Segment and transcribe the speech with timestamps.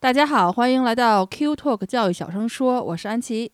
[0.00, 3.50] 大家好，欢迎来到 Q Talk 教育小声说，我是安琪。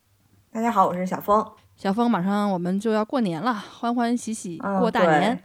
[0.52, 1.42] 大家好，我是小峰。
[1.74, 5.42] 小峰，马上我们就要过年了，欢欢喜喜过大年。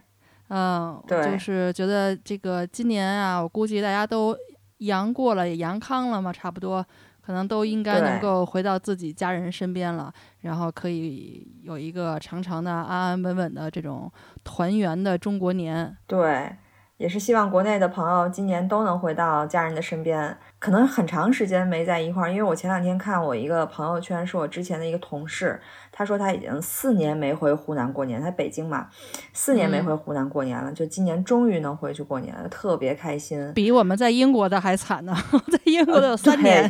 [0.49, 4.35] 嗯，对，就是觉得这个今年啊，我估计大家都
[4.79, 6.85] 阳过了，也阳康了嘛，差不多，
[7.21, 10.11] 可能都应该能够回到自己家人身边了，
[10.41, 14.11] 然后可以有一个长长的、安安稳稳的这种
[14.43, 15.95] 团圆的中国年。
[16.05, 16.53] 对。
[16.99, 22.29] 也是希望国内的朋友今年都能回到家人的身边，可能很长时间没在一块儿。
[22.29, 25.57] 因为我前两天看我一个朋友圈，是我之前的一个同事，
[25.93, 28.89] 他说他已经四年没回湖南过年，他北京嘛，
[29.31, 33.53] 四年没回湖南过年了，就今年终于能回去过年了，特别开心。
[33.55, 35.15] 比我们在英国的还惨呢，
[35.49, 36.69] 在英国的有三年。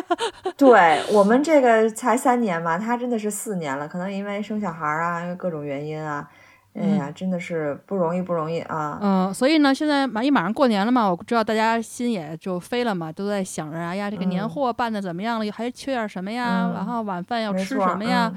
[0.56, 6.26] 对我们这个才三年嘛，他真的是四年了，可能因为生小孩啊，因为各种原因啊。
[6.78, 8.98] 哎呀，真的是不容易，不容易啊！
[9.00, 15.50] 嗯，所以呢，现在马一马上过年了嘛，我知道大家心也就飞了嘛，都在想着，哎呀，这个年货办的怎么样了？
[15.50, 16.70] 还缺点什么呀？
[16.74, 18.32] 然后晚饭要吃什么呀？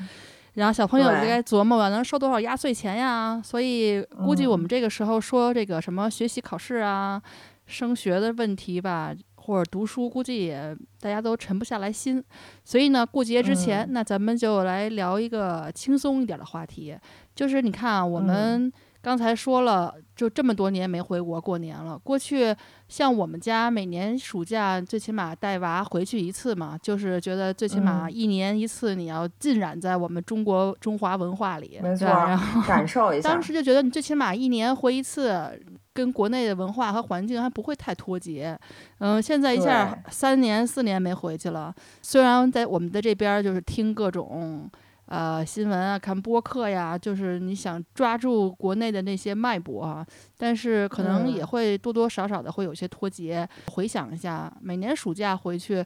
[0.54, 3.42] 然后小朋友就该琢磨吧，能收多少压岁钱呀？
[3.44, 7.22] 所以估计我们这个时候说这个什么学习考试啊、
[7.66, 9.14] 升学的问题吧。
[9.50, 12.24] 或者读书，估计也大家都沉不下来心，
[12.64, 16.96] 所以呢，过节之前，那咱们就来聊一个轻松一点的话题，
[17.34, 21.98] 就是你看啊，我们刚才说了，就这么多年没回国过年了。
[21.98, 22.56] 过去
[22.88, 33.28] 像我们家每年暑假最起码带娃回去一次嘛，就是觉得最起码一年一次，你要浸染在我们中国中华文化里，没错，然后感受一下。
[33.28, 35.60] 当时就觉得你最起码一年回一次。
[35.94, 38.58] 跟国内的文化和环境还不会太脱节，
[39.00, 41.74] 嗯，现在一下三年四年没回去了。
[42.02, 44.70] 虽然在我们的这边就是听各种
[45.10, 50.06] 呃新闻啊，看播客呀，就是你想抓住国内的那些脉搏啊，
[50.38, 53.48] 但是可能也会多多少少的会有些脱节。
[53.72, 55.84] 回想一下，每年暑假回去。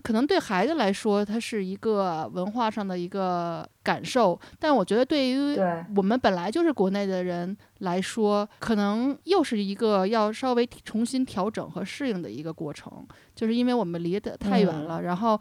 [0.00, 5.58] 可能对孩子来说，它是一个文化上的一个感受，但我觉得对于
[5.96, 13.04] 我们本来就是国内的人来说，可能又是一个要稍微重新调整和适应的一个过程，
[13.34, 15.40] 就是因为我们离得太远了，然后。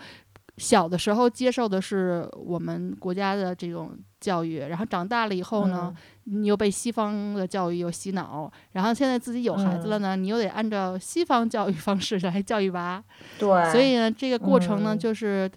[0.57, 13.03] 小的时候接受的是我们国家的这种教育，然后长大了以后呢，你又被西方的教育又洗脑，然后现在自己有孩子了呢，你又得按照西方教育方式来教育娃。
[13.38, 15.47] 对，所以呢，这个过程呢，就是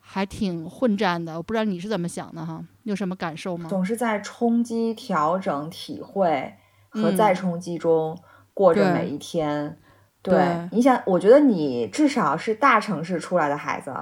[0.00, 1.36] 还挺混战的。
[1.36, 3.68] 我不知道你是怎么想的哈，你有什么感受吗？
[3.68, 6.54] 总是在冲击、调整、体会
[6.88, 8.18] 和再冲击中
[8.54, 9.78] 过着每一天。
[10.22, 13.94] 对，你想，我觉得你至少是大城市出来的孩子。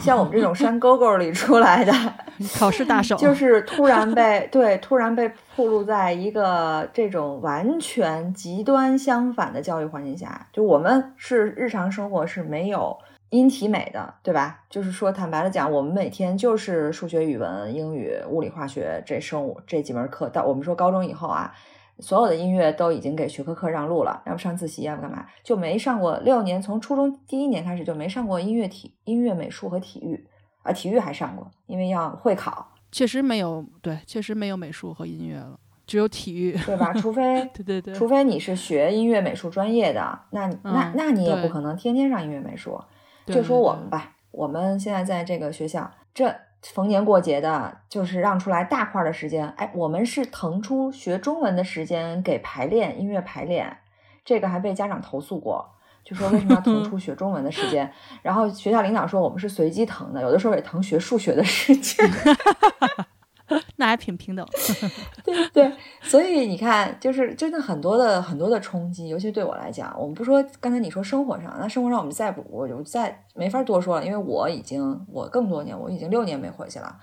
[0.00, 1.92] 像我们这种山沟沟里出来的
[2.58, 12.96] 考试大手，就 是突然被对突然被暴露在一个这种完全极端相反的教育环境下，就我们是日常生活是没有
[13.30, 14.60] 音体美的，对吧？
[14.70, 21.52] 就是说坦白的讲，我们每天就是数学、语文、英语、物理、化学这生物这几门课，到我们说高中以后啊。
[22.00, 30.26] 所有的音乐都已经给学科课让路了，要不上自习，要不干嘛，就没上过六年，从初中第一年开始就没上过音乐体、音乐美术和体育，
[30.62, 32.72] 啊，体育还上过，因为要会考。
[32.90, 36.92] 确实没有，对，确实没有美术和音乐了，只有体育，对吧？
[36.98, 42.80] 除非，对对对，除非你是学音乐美术专业的，那那那你也不可能天天上音乐美术。
[43.26, 46.34] 就说我们吧，我们现在在这个学校，这。
[46.72, 49.48] 逢年过节的，就是让出来大块的时间。
[49.56, 53.78] 哎，我们是腾出学中文的时间给排练音乐排练，
[54.24, 55.68] 这个还被家长投诉过，
[56.02, 57.92] 就说为什么要腾出学中文的时间？
[58.22, 62.08] 然后学校领导说我们是随机腾的，有的时候也腾学数学的时间。
[63.76, 64.46] 那还挺平等，
[65.22, 76.96] 对对，所以你看，就是真的很多的很多的冲击，尤其对我来讲，我们不说刚才你说生活上，那生活上我们再不，我就再没法多说了，因为我已经我更多年，我已经六年没回去了。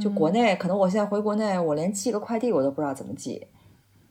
[0.00, 3.44] 就国内，可能我现在回国内，我连寄个快递我都不知道怎么寄，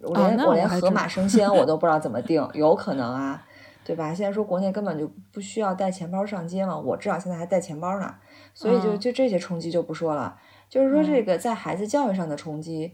[0.01, 3.41] 我连我连盒马生鲜我都不知道怎么订，有可能啊，
[3.85, 4.13] 对吧？
[4.13, 8.13] 现在说国内根本就不需要带钱包上街嘛，我至少现在还带钱包呢，
[8.53, 10.35] 所以就就这些冲击就不说了。
[10.69, 12.93] 就是说，这个在孩子教育上的冲击，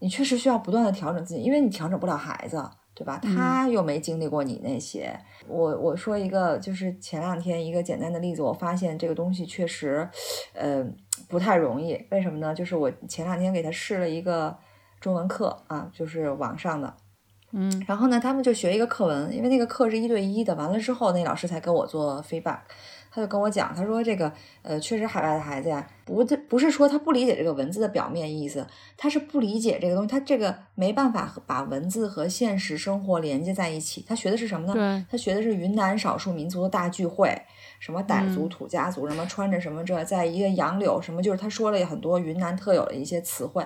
[0.00, 2.62] 你确实需要不断的调整自己，因为你调整不了孩子，
[2.94, 3.18] 对吧？
[3.22, 5.18] 他又没经历过你那些。
[5.48, 10.06] 我我说一个，就是前两天一个简单的例子，我发现这个东西确实，
[10.52, 10.84] 呃，
[11.28, 11.98] 不太容易。
[12.10, 12.54] 为什么呢？
[12.54, 14.54] 就是我前两天给他试了一个
[15.00, 16.94] 中文课啊，就是网上的，
[17.52, 22.60] 嗯，然后呢，他们就学一个课文，因为那个课是一对一的，完了之后，那老师才跟我做 feedback。
[23.14, 24.32] 他就跟我讲，他说这个，
[24.62, 28.66] 呃，确实海外的孩子呀，不，不是说他不理解这个文字的表面意思，
[28.96, 34.04] 他是不理解这个东西，他这个没办法把文字和现实生活连接在一起。
[34.08, 34.74] 他学的是什么呢？
[35.08, 37.32] 他学的是云南少数民族的大聚会，
[37.78, 43.64] 什么傣族、土家族，什么穿着什么这，在一个杨柳什么，就是他说了很多云南特有的一些词汇。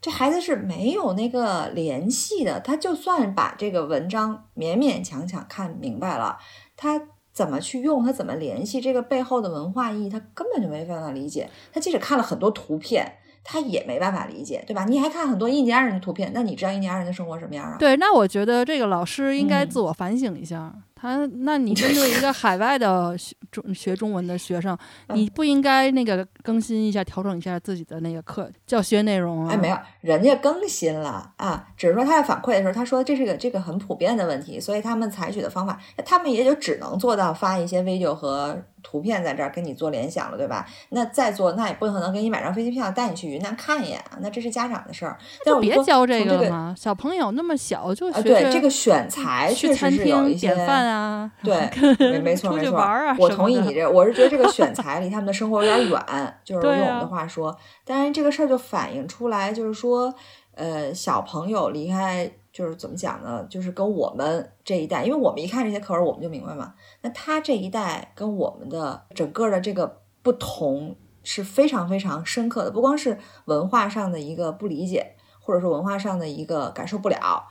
[0.00, 6.38] 这孩子是没有那个联系的，他就算把这个文章勉勉强强看明白了，
[6.76, 7.00] 他。
[7.34, 8.12] 怎么去用它？
[8.12, 10.08] 怎么联系这个背后的文化意义？
[10.08, 11.50] 他根本就没办法理解。
[11.72, 14.84] 他即使看了很多图片，他也没办法理解，对吧？
[14.84, 17.76] 你还看很多印第安人的图片，那你知道印第安人的生活什么样啊？
[17.78, 20.72] 对，那我觉得这个老师应该自我反省一下。
[21.04, 24.76] 他，那你 针对一个海外的学中学中文的学生，
[25.08, 29.52] 你不应该那个更新一下、调整一下自己的那个课教学内容啊？
[29.52, 40.64] 哎，没有，人家更新了啊，只是说他在反馈的时候，他说这是个这个很普遍的问题，所以他们采取的方法，他们也就只能做到发一些 video 和图片在这儿跟你做联想了，对吧？
[40.90, 45.18] 那再做，那也不可能给你买张飞机票带你去云南看一眼啊，那这是家长的事儿。
[45.44, 50.52] 就别教这个嘛，小朋友那么小就学对这个选材确实是有一些。
[50.84, 52.78] 啊，对， 没没错没错，
[53.18, 60.14] 我同意你这，我是觉得这个选材离他们的生活有点远，就是用我们的话说，但是这个事儿就反映出来，就是说，
[60.54, 63.44] 呃，小朋友离开，就是怎么讲呢？
[63.50, 66.72] 就是跟我们这一代，因为我们一看这些课文，我们就明白嘛。
[67.00, 77.48] 那他这一代跟我们的整个的这个不同是非常非常深刻的，不光是文化上的一个不理解，或者说文化上的一个感受不了。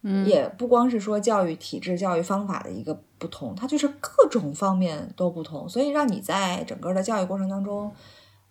[0.00, 7.92] 嗯也不光是说教育体制、教育方法的一个不同，它就是各种方面都不同，所以让你在整个的教育过程当中，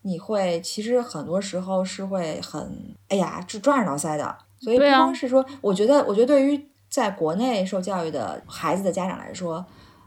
[0.03, 4.37] 你会其实很多时候是会很哎呀，是抓耳挠腮的。
[4.59, 9.65] 所以不光是说，我觉得，我觉得对于在国内受教育的孩子的家长来说，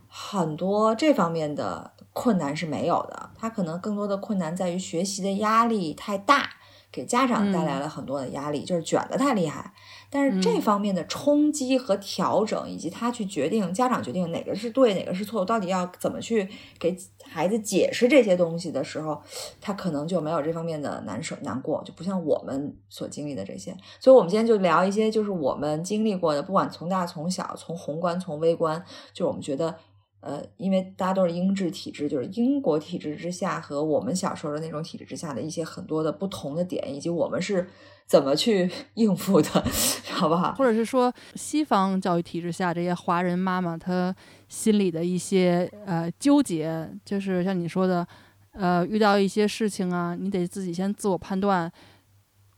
[0.08, 6.50] 很多这方面的困难是没有的，他可能更多的困难在于学习的压力太大。
[6.92, 9.72] 给家长带来了很多的压力，就是卷的太厉害。
[10.12, 16.48] 但是这方面的冲击和调整，以及他去决定，家长决定哪个是对，哪个是错，到底要怎么去
[16.80, 19.22] 给孩子解释这些东西的时候，
[19.60, 23.76] 他可能就没有这方面的难受难过，就不像我们所经历的这些。
[24.00, 29.76] 所以，我们今天就聊一些，就是我们经历过的，不管从大从小，从宏观从微观，就我们觉得。
[30.20, 37.66] 呃，因为大家都是英制体制，就是英国体制之下和我们小时候的那种体制之下的一些很多的不同的点，以及我们是
[38.06, 39.48] 怎么去 应付的，
[40.12, 40.52] 好不好？
[40.54, 44.14] 或者是说，西方教育体制下这些华人妈妈她
[44.48, 48.06] 心里的一些呃纠结，就是像你说的，
[48.52, 51.70] 呃，遇到一些事情啊，你得自己先自我判断。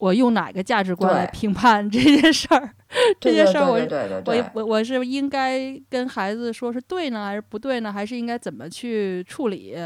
[0.03, 2.69] 我用哪个价值观来评判这件事儿？
[3.21, 3.79] 这件事儿，我
[4.27, 7.93] 我我我是应该跟孩子说是对呢，还是不对呢？
[7.93, 9.77] 还是应该怎么去处理？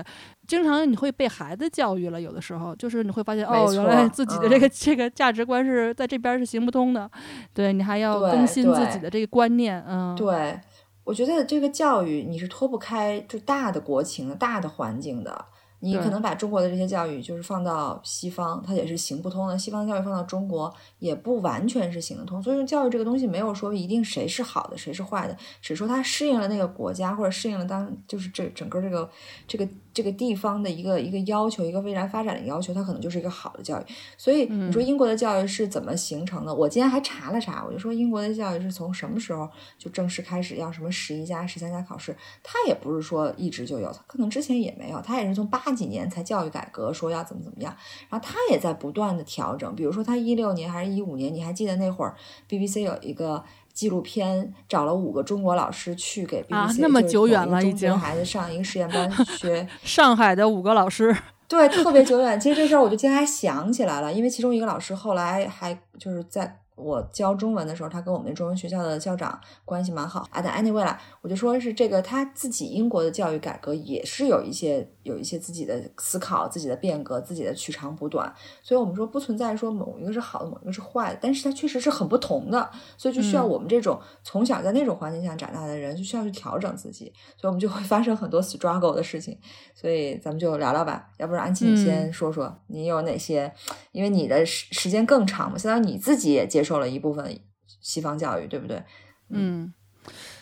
[0.47, 7.11] 经常你会被孩子教育了，有的时候就是你会发现，哦，原来自己的这个这个价值观是在这边是行不通的。
[7.53, 10.17] 对你还要更新自己的这个观念，嗯。
[10.17, 10.59] 对，
[11.05, 15.45] 我觉得这个教育你是脱不开就大的国情、大的环境的。
[15.81, 19.59] 你可能把中国的这些教育就是放到西方，它也是行不通的。
[19.59, 22.43] 西方教育放到中国也不完全是行得通。
[22.43, 29.11] 所以说，教育这个东西没有说一定谁是好的，谁是坏的，只说它适应了那个国家或者适应了当就是这整个这个
[29.47, 29.69] 这个。
[29.97, 33.85] 这个地方的一个一个要求，一个未来发展的要求，它可能就是一个好的教育。
[34.19, 36.55] 所以你说英国的教育是怎么形成的？
[36.55, 39.49] 我今天还查了查，我就说英国的教育是从什么时候
[39.79, 42.15] 就正式开始要什么十一加、十三加考试？
[42.43, 47.75] 它也不是说一直就有，它可能之前也没有，它也是从八几年才教育改革，说要怎么怎么样，
[48.11, 49.75] 然后它也在不断的调整。
[49.75, 52.15] 比如说，它一六年还是一五年，你还记得那会儿
[52.47, 53.43] BBC 有一个。
[53.77, 59.69] 纪录片找了五个中国老师去给 BBC，啊，那么久远了，已经孩子上一个实验班学。
[59.85, 61.15] 上海的五个老师，
[61.47, 62.41] 对，特别久远。
[62.41, 66.61] 其实这事儿我就今天还想起来了，因为其中一个老师后来还就是在。
[66.77, 70.43] 我教中文的时候，他跟我们中文学校的校长关系蛮好啊。
[70.43, 78.31] 但 anyway 啦，我就说是这个他自己英国的教育改革也是有一些有一些自己的思考、自己的变革、自己的取长补短。
[78.63, 82.71] 所以我们说不存在说某一个是好的，某一个是坏的，但是它确实是很不同的。
[82.99, 87.11] 所以就需要我们这种从小在那种环境下长大的人，就需要去调整自己。
[87.41, 89.39] 所以我们就会发生很多 struggle 的事情。
[89.75, 93.51] 所以咱们就聊聊吧，要不然安琪你先说说你有哪些，
[93.93, 96.66] 因为你的时时间更长嘛，相当于你自己也接。
[96.67, 97.39] 受了一部分
[97.81, 98.83] 西方教育，对不对？
[99.29, 99.73] 嗯，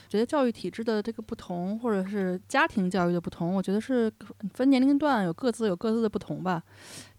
[0.08, 4.12] 觉得教育体制的这个不同，或者是家庭教育的不同，我觉得是
[4.52, 6.62] 分年龄段有各自有各自的不同吧。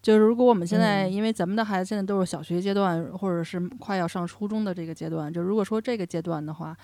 [0.02, 6.76] 就是如果我们现在，因为咱们的孩子现在都是小学阶段，或者是快要上初中的这个阶段，就如果说这个阶段的话，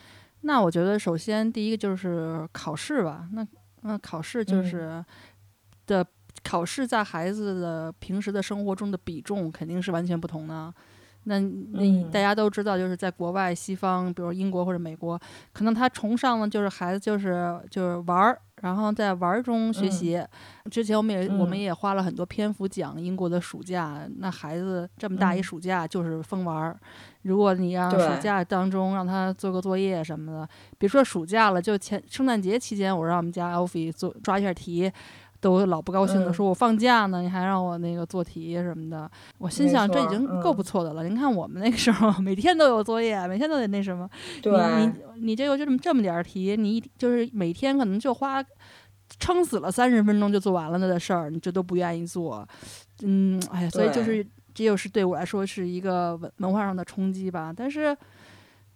[0.43, 3.29] 那我觉得首先第一个就是考试吧。
[3.33, 3.47] 那
[3.83, 5.05] 那考试就是
[5.87, 6.05] 的
[6.43, 10.75] 考试在孩子的平时的生活中的比重肯定是完全不同的。
[11.25, 15.21] 那那大家都知道，就是在国外西方，比如英国或者美国，
[15.53, 20.21] 可能他崇尚的就是孩子就是就是玩儿，然后在玩儿中学习。
[20.71, 26.79] 之前我们也我们也花了很多篇幅讲英国的暑假，那孩子这么大一暑假就是疯玩儿。
[27.23, 34.91] 如果你让暑假当中让他做个作业什么的，别说暑假了，就前圣诞节期间，我让我们家 Alfie 做抓一下题。
[35.43, 41.03] 都老不高兴的说：“我放假呢，你还让我那个做题什么的。”我心想，这已经够不错的了。
[41.03, 44.09] 您看我们那个时候，每天都有作业，每天都得那什么。
[44.45, 44.93] 你你
[45.27, 48.43] 你这个就这么这么点儿题，你就是每天可能就花
[49.19, 52.47] 撑死了三十分钟就做完了那的事儿，你这都不愿意做。
[53.03, 57.53] 嗯，哎呀，所以就是这又是对我来说是一个文文化上的冲击吧。
[57.55, 57.97] 但是，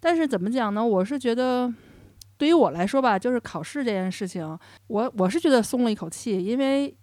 [0.01, 0.85] 但是怎么讲呢？
[0.85, 1.73] 我是觉得。
[2.37, 6.95] 对于我来说吧，就是考试这件事情，我我是觉得松了一口气，因为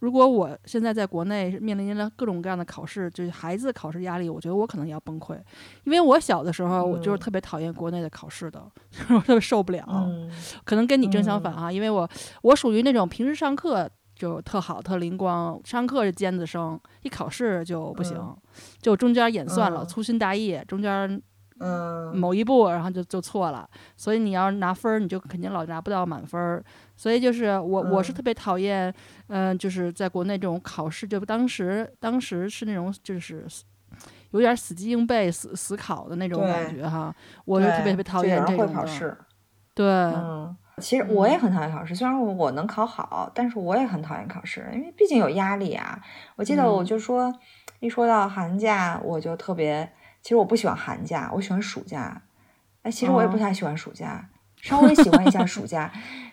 [0.00, 5.38] 如果我现在在国内面临着各种各样的考试，就是孩子考试压力，我觉得我可能要崩溃。
[5.84, 8.62] 因为我小的时候，我就是特别讨厌国内的考试的，
[9.10, 9.84] 我特别受不了。
[10.64, 12.08] 可能跟你正相反啊，因为我
[12.42, 18.18] 我属于那种平时上课就特好特灵光，上课是尖子生，一考试就不行，
[18.80, 21.22] 就中间演算了，粗心大意，中间。
[21.64, 26.64] 嗯，某一步，然后就就错了，所以你要拿分儿，你就肯定老拿不到满分儿。
[26.96, 28.92] 所以就是我，我是特别讨厌，
[29.28, 33.46] 嗯，就是在国内这种考试，就当时当时是那种就是
[34.32, 37.14] 有点死记硬背、死死考的那种感觉哈。
[37.44, 39.16] 我就特别特别讨厌这种的。
[39.74, 45.98] 对，嗯，其实我也很讨厌考试，虽然我能考好，但是我也很讨厌考试，因为毕竟有压力啊。
[46.34, 47.32] 我记得我就说，
[47.78, 49.88] 一说到寒假，我就特别。
[50.22, 52.22] 其实我不喜欢寒假，我喜欢暑假。
[52.82, 54.28] 哎，其实我也不太喜欢暑假，
[54.60, 55.92] 稍微喜欢一下暑假。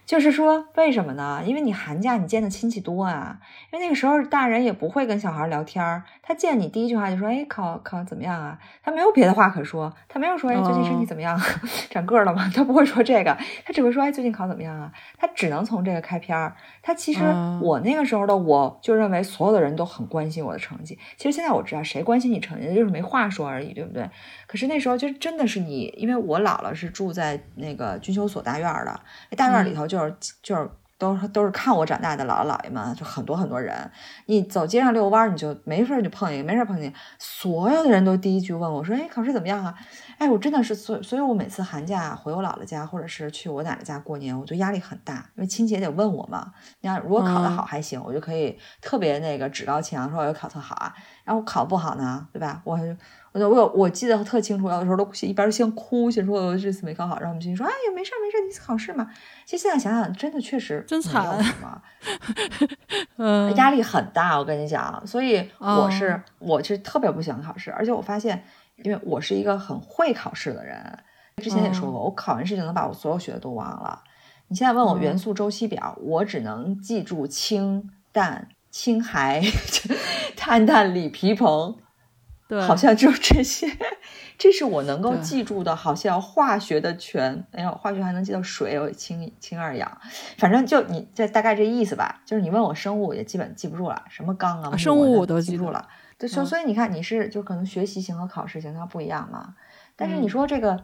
[0.10, 1.44] 就是说，为什么呢？
[1.46, 3.38] 因为你寒假你见的亲戚多啊，
[3.72, 11.39] 因为那个时候大人也不会跟小孩聊天儿，他见你第一句话就说：“哎，考考怎么样啊？”他没有别的话可说，他没有说：“哎，最近身体怎么样？
[11.92, 16.56] 长个了吗？”他不会说这个，他只会说：“哎，最近考怎么样啊？”他只能从这个开篇儿。
[16.82, 17.24] 他其实
[17.62, 20.98] 我那个时候的我就认为所有的人都很关心我的成绩。
[21.18, 24.10] 其实现在我知道谁关心你成绩，就是没话说而已，对不对？
[24.48, 29.00] 可是那时候就真的是你，因为我姥姥是住在那个军修所大院的，
[29.38, 29.99] 大院里头就。
[30.00, 33.89] 就是就是都都是看我长大的姥姥姥爷们，就很多很多人。
[34.25, 36.94] 你走街上遛弯，你就没事就碰一个，没事碰见。
[37.18, 39.74] 所有的人都第一句问我说：“哎，考试怎么样啊？”
[40.20, 46.51] 哎，我真的是所所以，我每次寒假回我姥姥家，或者是去我奶奶家过年，我就压力很大，因为亲戚也得问我嘛。
[46.82, 52.62] 你看，如果考得好还行，我就可以特别那个趾高气扬说：“我要考特好啊。”然后考不好呢，对吧？
[52.65, 52.77] 我。
[53.31, 59.07] 我我有我记得特清楚，有的时候都一边先哭，先说我这次没考好，然后我们亲戚说：“哎呀，没事没事，一次考试嘛。”
[59.45, 61.39] 其实现在想想，真的确实真惨，
[63.17, 64.38] 嗯， 压力很大。
[64.39, 68.43] 我跟你讲，所以我是我是特别不喜欢考试，而且我发现，
[68.83, 71.00] 因为我是一个很会考试的人，
[71.38, 74.01] 之前也说过，我考完试就能把我所有学的都忘了。
[74.48, 79.39] 你现在问我元素周期表，我只能记住氢、氮、氢、氦、
[80.36, 81.75] 碳、氮、锂、铍、硼。
[82.50, 83.68] 对，好像就这些，
[84.36, 85.75] 这是我能够记住的。
[85.75, 90.01] 好像化学的全，哎呦，化学还能记到水，有氢氢二氧，
[90.39, 92.24] 反正就你这大概这意思吧。
[92.25, 95.88] 就是你问我生物也基本记不住了，什么钢啊，生物我都记住了。
[96.18, 99.53] 对，所所以你看，你是就可能学习型和考试型它不一样嘛。
[99.96, 100.84] 但是你说这个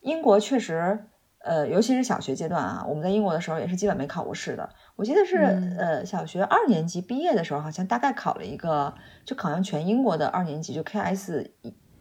[0.00, 1.06] 英国确实，
[1.38, 4.68] 呃，尤其是小学阶段啊，我们在英国的时候也是基本没考过试的。
[4.96, 5.36] 我记得是
[5.76, 11.52] 呃小学二年级毕业的时候，好像大概考了一个，就考上全英国的二年级，就 K S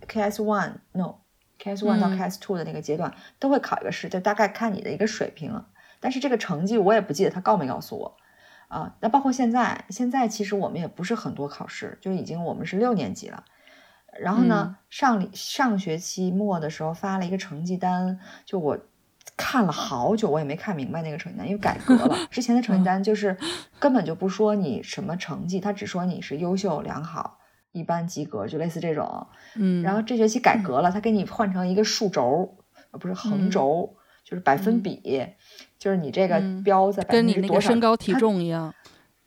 [0.07, 1.15] K S one no
[1.57, 5.65] K S one 到 K S two 的那个阶段都会考一个试，就大概看你的一个水平。
[5.99, 8.17] 但是这个成绩我也不记得他告没告诉我
[8.67, 8.95] 啊。
[8.99, 13.43] 那包括现在，现在其实我们也不是很多考试，就已经我们是六年级了。
[14.19, 18.77] 然后呢，上上学期末的时候发了一个成绩单，就我。
[19.35, 22.15] 看了好久，我也没看明白那个成绩单，因为改革了。
[22.29, 23.35] 之前的成绩单就是
[23.79, 27.39] 根本就不说你什么成绩，他只说你是优秀、良好、
[27.71, 29.27] 一般、及格，就类似这种。
[29.55, 29.81] 嗯。
[29.83, 32.57] 然后这学期改革了，他给你换成一个数轴，
[32.91, 35.25] 不是横轴，就是百分比，
[35.79, 38.73] 就是你这个标在百分之多少，身高体重一样。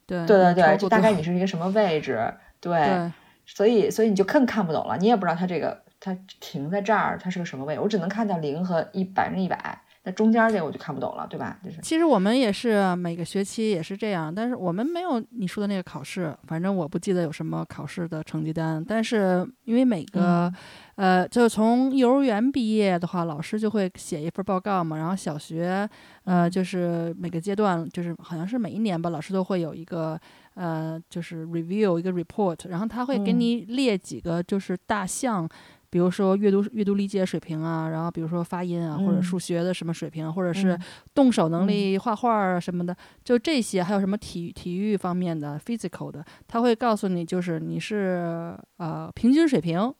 [0.07, 2.33] 对对对对，大概你是一个什么位置？
[2.61, 3.11] 对。
[3.45, 7.79] 所以所以你就更看不懂了，你也不知道他这个它停在这儿，它是个什么位？
[7.79, 9.83] 我只能看到零和一百分之一百。
[10.07, 11.59] 那中间这个我就看不懂了，对吧？
[11.65, 18.85] 就是，其实我们也是每个学期也是这样，但是我们没有你说的那个考试，反正我不记得有什么考试的成绩单。
[18.87, 20.49] 但是因为每个，
[20.95, 24.97] 呃，就是从幼儿园毕业的话，老师就会写一份报告嘛。
[24.97, 25.89] 然后小学，
[26.23, 30.17] 呃，就是每个阶段，就是好像是每一年吧，老师都会有一个，
[30.55, 35.49] 呃，就是 review 一个 report，然后他会给你列几个就是大项。
[35.89, 40.79] 比如说阅读阅读理解水平啊，然后比如说发音啊，或者数学的什么水平，或者是
[41.15, 49.95] 动手能力、画画啊什么的，就这些，还有什么体体育方面的 physical 的，他会告诉你，就是你是呃平均水平，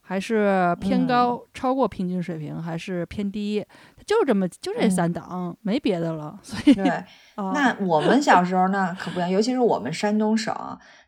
[0.00, 3.64] 还是偏高超过平均水平，还是偏低，
[4.06, 6.38] 就这么就这三档，没别的了。
[6.42, 7.04] 所以对，
[7.36, 10.54] 那我们小时候呢可不一样，尤其是我们山东省。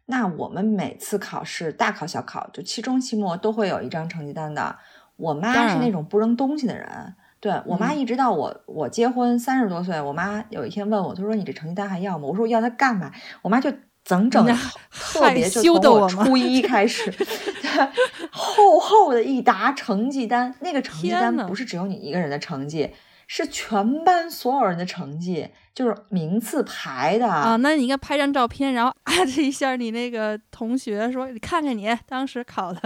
[0.06, 4.76] 那我们每次考试，大考小考，就期中期末都会有一张成绩单的。
[5.16, 13.10] 我妈是那种不扔东西的人，对我妈一直到我我结婚三十多岁，我妈有一天问我，她说：“你这成绩单还要吗？”我说：“我要它干嘛？”
[13.42, 13.72] 我妈就
[14.04, 14.44] 整整
[14.90, 17.10] 特别就从我初一开始，
[18.30, 22.90] 厚厚的一沓成绩单，那个成绩单不是只有你一个人的成绩。
[23.26, 27.56] 是全班所有人的成绩，就是名次排的啊。
[27.56, 32.80] 那你应该拍张照片，然后艾特一下你那个同学，说你看看你当时考的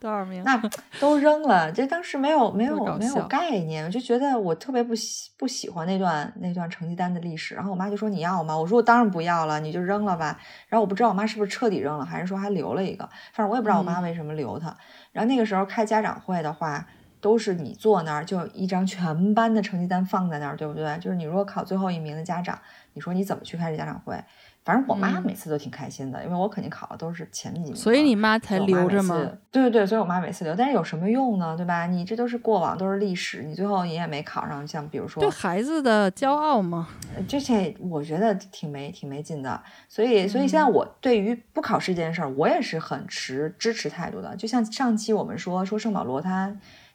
[0.00, 0.42] 多少名。
[0.44, 0.60] 那
[0.98, 7.54] 都扔了，这当时没有没有没有概念，我就觉得我特别不喜不喜欢那段那段成绩单的历史。
[7.54, 8.56] 然后我妈就说你要吗？
[8.56, 10.38] 我说我当然不要了，你就扔了吧。
[10.68, 13.08] 然后我不知道我妈是不是彻底扔了，还是说还留了一个。
[13.32, 14.76] 反正我也不知道我妈为什么留它。
[15.12, 16.84] 然后那个时候开家长会的话。
[17.24, 20.98] 都是你坐那儿，就一张全班的成绩单放在那儿，对不对？
[20.98, 22.58] 就是你如果考最后一名的家长，
[22.92, 24.22] 你说你怎么去开这家长会？
[24.62, 29.16] 反正我妈每次都挺开心的，因为我肯定考的都是前几名，所以你妈才留着吗？
[29.50, 30.54] 对对对，所以我妈每次留。
[30.54, 31.56] 但是有什么用呢？
[31.56, 31.86] 对吧？
[31.86, 34.66] 你这都是过往，都是历史，你最后你也没考上。
[34.68, 36.88] 像比如说，对孩子的骄傲吗？
[37.26, 39.62] 这些我觉得挺没挺没劲的。
[39.88, 44.36] 所以所以现在我对于不考试这件事儿，我也是很持支持态度的。
[44.36, 46.54] 就像上期我们说说圣保罗他。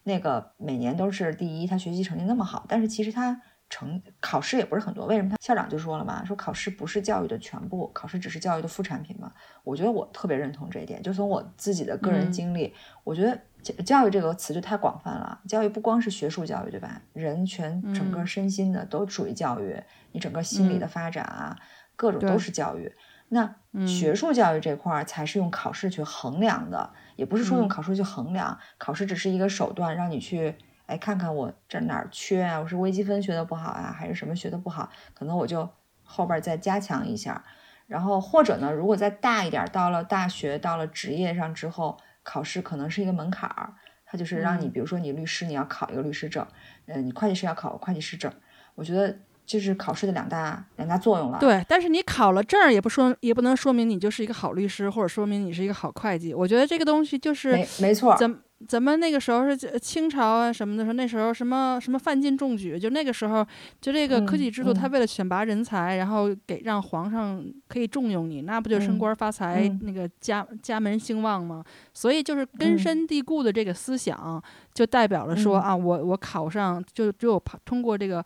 [0.10, 5.06] 那个每年都是第一，他学习成绩那么好，但是其实他成考试也不是很多。
[5.06, 9.32] 为什么他校长就说了嘛，说考试不是教育的全部，考试只是教育的副产品嘛。
[9.64, 13.40] 我觉得我特别认同这一点，就从我自己的个人经历，我觉得
[13.84, 15.40] 教育这个词就太广泛了。
[15.48, 17.00] 教育不光是学术教育，对吧？
[17.14, 19.80] 人全整个身心的都属于教育，
[20.12, 21.56] 你整个心理的发展啊，
[21.96, 22.92] 各种都是教育。
[23.32, 26.92] 那学术教育这块儿才是用考试去衡量的。
[27.20, 30.56] 也不是说用考试去衡量，考试只是一个手段，让你去
[30.86, 35.70] 哎看看我这哪儿缺啊，我是微积分学的不好啊，还是什么学的不好，可能我就
[36.02, 37.44] 后边再加强一下。
[37.88, 43.74] 然后或者呢，如果再大一点，到了大学，到了职业上之后，考试可能是一个门槛儿，
[44.06, 46.48] 它就是让你，比如说你律师，你要考一个律师证，
[46.86, 48.32] 呃，你会计师要考会计师证。
[48.76, 49.20] 我觉得。
[49.50, 51.40] 就是考试的两大两大作用了。
[51.40, 56.36] 对，但是你考了证儿也不说，也不能说明你就是一个好律师，或者说明你是一个好会计。
[56.36, 58.16] 我觉得这个东西就是没没错。
[58.16, 63.44] 怎咱们那个时候是清朝啊什么的时候，那时候什么什么范进中举，就那个时候
[63.80, 71.64] 就这个科举制度，他为了选拔人才，然后给让皇上可以重用你，那不就升官发财，那个家家门兴旺吗？
[71.94, 78.24] 所以就是根深蒂固的这个思想，就代表了说啊，我我考上就只有通过这个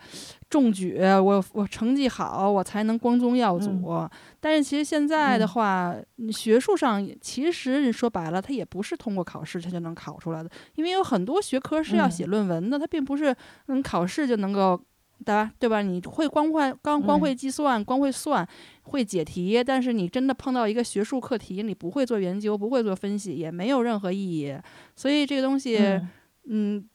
[0.49, 4.07] 中举，我我成绩好，我才能光宗耀祖。
[4.39, 5.95] 但是其实现在的话，
[6.31, 13.35] 学术上其实说白了，它也不是通过考试它就能考出来的，因为有很多学科是要写论文的，它并不是
[13.67, 14.79] 嗯考试就能够，
[15.25, 15.51] 对吧？
[15.57, 15.81] 对吧？
[15.81, 18.47] 你会光会光光会计算，光会算，
[18.83, 24.55] 会解题，但是你真的碰到一个学术课题，你不会做研究，不会做分析，也没有任何意义。
[24.95, 25.77] 所以这个东西。
[25.77, 26.09] 嗯，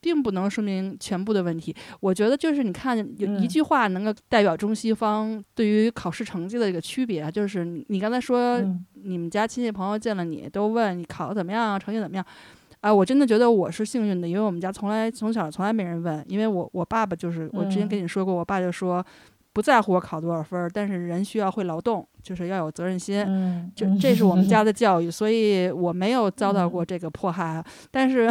[0.01, 1.75] 并不能说明全部的问题。
[2.01, 8.61] 我觉得就是你看，有一句话能够代表中西方对于考试成绩的一个区别，就是你刚才说
[8.93, 12.25] 你们家亲戚朋友见了你都问你考的怎么样，成绩怎么样。
[12.81, 19.05] 啊，我真的觉得我是幸运的，因为我们家从来从小从来没人问，因为我我爸爸就是我之前跟你说过，我爸就说
[19.55, 23.27] 不在乎我考多少分，但是人需要会劳动，就是要有责任心。
[23.75, 28.31] 就这是我们家的教育，所以我没有遭到过这个迫害，但是。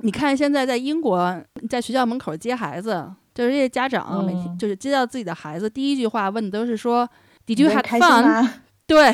[0.00, 7.08] 你看，现在在英国，在学校门口接孩子，就是这些家长每天就是接到自己的孩子，第一句话问的都是说
[7.46, 8.48] ：“Did you have fun？”
[8.88, 9.12] 对，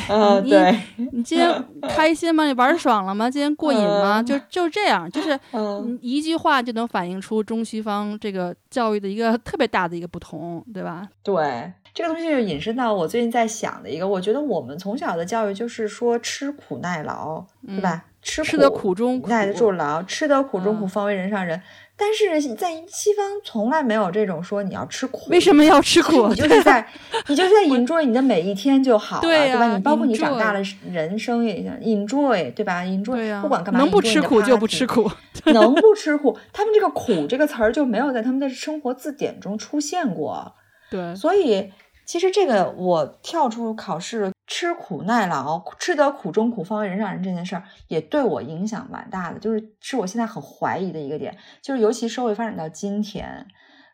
[0.97, 2.47] 你你今天开心吗？
[2.47, 3.29] 你玩爽了吗？
[3.29, 4.23] 今天过瘾吗？
[4.23, 5.37] 就就这样，就是
[6.01, 11.09] 一句话就能反映出中西方这个教育的一个特别大的一个不同，对吧？
[11.25, 18.05] 对，这个东西就引申到我最近在想的一个，我觉得我们从小的教育就是说吃苦耐劳，对吧？
[18.25, 21.61] 吃吃得苦中耐得住劳，吃得苦中苦，方为人上人。
[21.97, 26.27] 但是在西方从来没有这种说你要吃苦，为什么要吃苦？
[26.27, 26.85] 你就是在
[27.29, 29.73] 你就是在 enjoy 你的每一天就好了，对吧？
[29.73, 30.61] 你包括你长大了，
[30.91, 35.09] 人生也一样 enjoy，对吧？enjoy，不管干嘛，能不吃苦就不吃苦，
[35.45, 36.37] 能不吃苦。
[36.53, 40.55] 他们这个苦这个词儿就没有在他们的生活字典中出现过，
[40.91, 41.15] 对。
[41.15, 41.71] 所以
[42.05, 44.33] 其实这个我跳出考试。
[44.47, 49.39] 吃苦耐劳，吃得苦中苦，方为人上人这件事儿，也对我影响蛮大的。
[49.39, 53.47] 就是是我现在很怀疑的一个点，就是尤其社会发展到今天，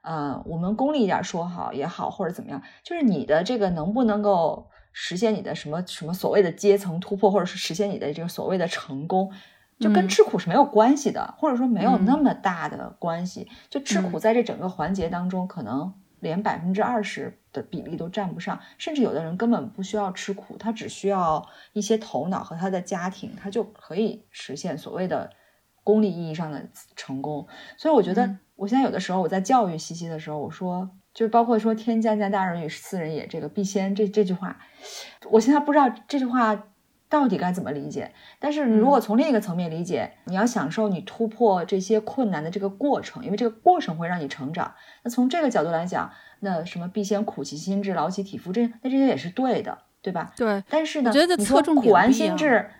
[0.02, 9.30] 呃，我们功利一点说好也好，或者怎么样，就是你的这个能不能够实现你的什么什么所谓的阶层突破，或者是实现你的这个所谓的成功，
[9.78, 13.48] 就跟吃苦是没有关系的，或者说没有那么大的关系。
[13.68, 15.94] 就吃苦在这整个环节当中，可能。
[16.20, 25.30] 连百分之二十的比例都占不上，甚至有的人根本不需要吃苦，他只需要一些头脑和他的家庭，他就可以实现所谓的
[25.82, 27.46] 功利意义上的成功。
[27.76, 34.58] 所以我觉得，我现在有的时候我在教育西西的时候，我说，就是包括说“天将降大任于斯人也”这个必先这这句话，
[35.30, 36.66] 我现在不知道这句话。
[37.10, 38.12] 到底该怎么理解？
[38.38, 44.72] 但是如果从另一个层面理解，你要享受你突破这些困难的这个过程，因为这个过程会让你成长。
[45.02, 50.32] 那从这个角度来讲，那什么必先苦其心志，劳其体肤，这那这些也是对的，对吧？
[50.36, 50.62] 对。
[50.70, 52.70] 但是呢，你说苦完心志，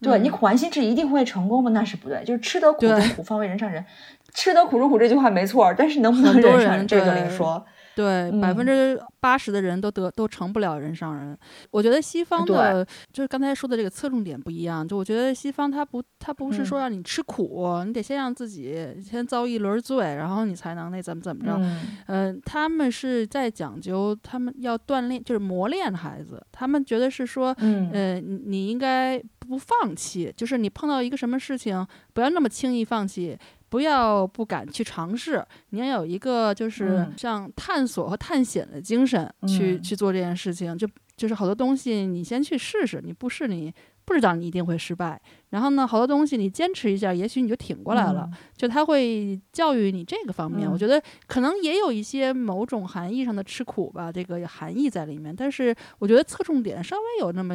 [0.00, 1.70] 对你苦完心志一定会成功吗？
[1.72, 2.22] 那是不对。
[2.24, 3.84] 就是吃得苦中苦，方为人上人。
[4.32, 7.66] 吃得苦中苦这句话没错，但是能不能人上人，这个另说。
[7.94, 11.36] 对，百分之八十的人都得都成不了人上人。
[11.70, 14.86] 我觉得西方的，就是刚才说的这个侧重点不一样。
[14.86, 21.60] 就我觉得西方他不，他不是说让你吃苦，你得先让自己先遭一轮罪，然后你才能那怎么怎么着。
[22.06, 26.44] 嗯，他们是在讲究，他们要锻炼，就是磨练孩子。
[26.50, 33.38] 他们觉得是说，嗯，你应该不放弃，就是你碰到一个什么事情，不要那么轻易放弃。
[33.72, 40.76] 不要不敢去尝试，你要有一个就是像探索和探险的精神去去做这件事情。
[40.76, 43.72] 就就是好多东西你先去试试，你不试你
[44.04, 45.18] 不知道你一定会失败。
[45.48, 48.28] 然后呢，好多东西你坚持一下，也许你就挺过来了。
[48.54, 55.34] 就他会教育你这个方面，我觉得可能也有一些某种含义上的吃苦吧，这个含义在里面。
[55.34, 57.54] 但是我觉得侧重点稍微有那么。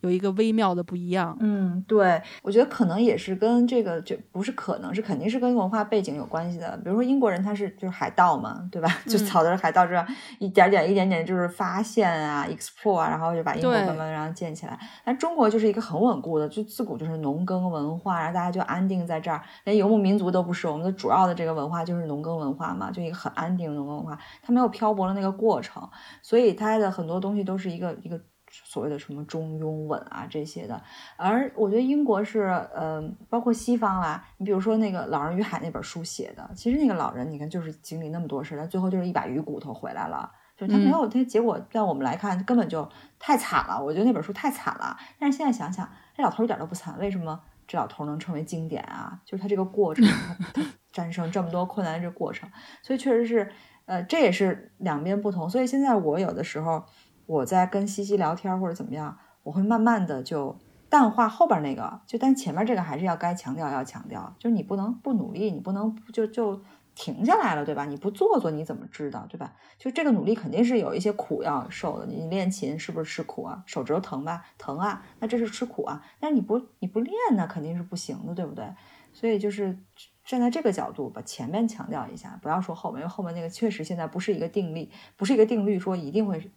[0.00, 6.76] 有一个微妙的不一样，嗯，对，我觉得可能也是跟这个就不是可能是肯定是跟文化背景有关系的。
[6.78, 8.88] 比如说英国人他是就是海盗嘛，对吧？
[9.06, 10.06] 就草的海盗这样
[10.38, 14.78] 一点点一点点就是发现啊，explore 啊，然后就把英国慢慢然后建起来。
[15.04, 25.86] 但中国就是一个很稳固的，就自古就是农耕文化，然后大家就安定在这儿，连游牧民族都不是，我们的主要的这个文化就是农耕文化嘛，就一个很安定的农耕文化，它没有漂泊的那个过程，
[26.22, 28.18] 所以它的很多东西都是一个一个。
[28.50, 30.82] 所谓的什么中庸稳啊这些的，
[31.16, 32.40] 而我觉得英国是，
[32.74, 43.80] 呃，包括西方啦，你比如说那个《老人与海》那本书写的，其实那个老人你看就是经历那么多事，他最后就是一把鱼骨头回来了，就是他没有他结果，在我们来看根本就太惨了。
[43.82, 49.20] 我觉得那本书太惨了，但是现在想想，这老头一点都不惨，为什么这老头能成为经典啊？
[49.24, 50.04] 就是他这个过程，
[50.52, 52.50] 他 战胜这么多困难的这个过程，
[52.82, 53.52] 所以确实是，
[53.86, 55.48] 呃，这也是两边不同。
[55.48, 56.84] 所以现在我有的时候。
[57.30, 66.60] 我在跟西西聊天或者怎么样，我会慢慢的就淡化后边那个，就但前面这个还是要该强调要强调，就是你不能不努力，你不能就就
[66.96, 67.84] 停下来了，对吧？
[67.84, 69.52] 你不做做你怎么知道，对吧？
[69.78, 72.06] 就这个努力肯定是有一些苦要受的。
[72.06, 73.62] 你练琴是不是吃苦啊？
[73.64, 74.44] 手指头疼吧？
[74.58, 76.02] 疼啊，那这是吃苦啊。
[76.18, 78.64] 但是你不你不练那肯定是不行的，对不对？
[79.12, 79.78] 所以就是
[80.24, 86.50] 站在这个角度把前面强调一下，不要说后面，因为后面那个确实现在不是一个定力，不是一个定律，说一定会。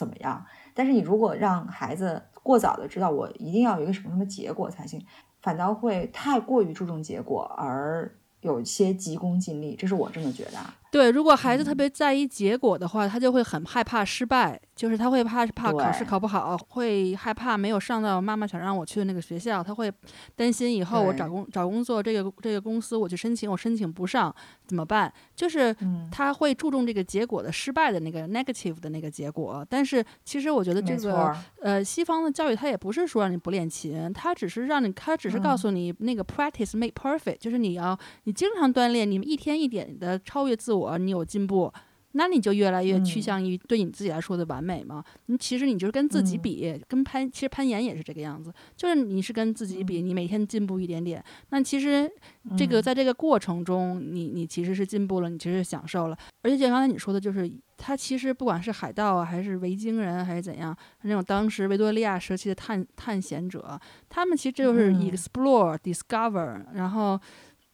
[0.00, 0.46] 怎么样？
[0.72, 5.04] 但是你如果让孩子过早的知道我一定要有一个什么什么结果才行，
[5.42, 8.10] 反倒会太过于注重结果，而
[8.40, 9.76] 有些急功近利。
[9.76, 10.74] 这是我这么觉得啊。
[10.90, 14.60] 对，如果孩子特别在意结果的话，他就会很害怕失败。
[14.74, 19.92] 就是他会怕怕考试考不好，会害怕没有上到妈妈想让我去的那个学校，他会
[20.34, 24.34] 担心以后我找工找工作，这个这个公司我去申请，我申请不上
[24.66, 25.12] 怎么办？
[25.36, 25.76] 就是
[26.10, 29.62] 他会注重这个结果的失败的那个 negative 的那个结果。
[29.68, 41.72] 但是其实我觉得这个呃西方的教育，他也不是说让你不练琴，他只是让你，他只是告诉你那个 practice make perfect，就是你要你经常锻炼，你们一天一点的超越自我，你有进步。
[42.12, 45.00] 那你就越来越趋向于对你自己来说的完美嘛。
[45.26, 51.22] 你其实你就是跟自己比，跟攀其实攀岩也是这个样子，就是你是跟自己比，你每天进步一点点。
[51.50, 52.10] 那其实
[52.58, 56.18] 这个在这个过程中，你你其实是进步了，你其实享受了。
[56.42, 67.20] 而且就刚才你说的，就是他其实不管是海盗啊，还是维京人，还是怎样，那种当时维多利亚时期的探探险者，他们其实就是 explore discover，然后。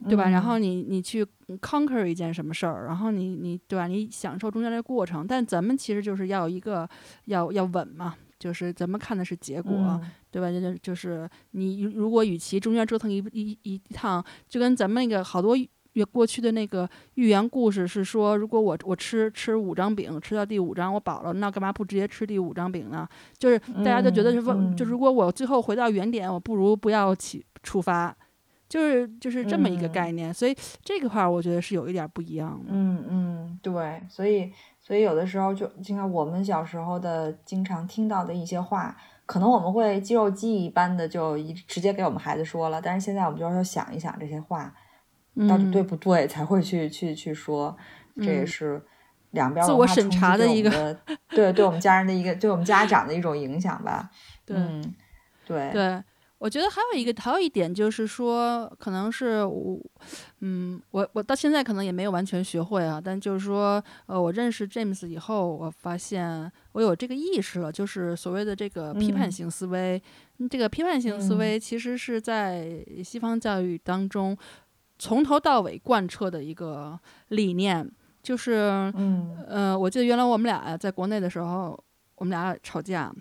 [0.05, 0.29] 对吧？
[0.29, 1.27] 然后你你去
[1.61, 3.87] conquer 一件什么事儿，然后你你对吧？
[3.87, 5.27] 你享受中间的过程。
[5.27, 6.89] 但咱们其实就是要一个
[7.25, 10.51] 要要稳嘛，就是咱们看的是结果，对吧？
[10.53, 15.57] 就就是你如果与其中间折腾一一一趟，就跟咱们那个好多
[16.13, 23.09] 过去的那个寓言故事是说，如果我我吃吃五张饼，吃到第五张我饱了，那干嘛不直接吃第五张饼呢？
[23.39, 28.15] 就是大家都觉得是问，就如果我最后回到原点，我不如不要起出发。
[28.69, 32.67] 就是就是这么一个概念，所以这个话我觉得是有一点不一样的。
[32.69, 44.75] 嗯嗯，对，所以所以有的时候就就像我们小时候的经常听到的一些话，可能我们会肌肉记忆一般的就一直接给我们孩子说了，但是现在我们就要想一想这些话
[45.49, 47.77] 到底对不对，才会去去去说。
[48.17, 48.83] 这也是
[49.33, 50.99] 两边自我审查的一个，
[51.29, 54.11] 对对我们家人的一个，对我们家长的一种影响吧。
[54.47, 54.57] 对
[55.47, 56.03] 对对。
[56.47, 59.81] 我觉得还有一个，还有一点就是说，可能是我，
[60.43, 70.01] 嗯，我我到现在可能也没有完全学会啊，但就是说，呃，我认识 James 以后，我发现我有这个意识了，就是所谓的这个批判性思维。
[70.49, 74.39] 这个批判性思维其实是在西方教育当中
[75.01, 76.97] 从头到尾贯彻的一个
[77.31, 77.91] 理念，
[78.23, 81.77] 就是，嗯，呃，我记得原来我们俩在国内的时候，
[82.15, 83.13] 我们俩吵架。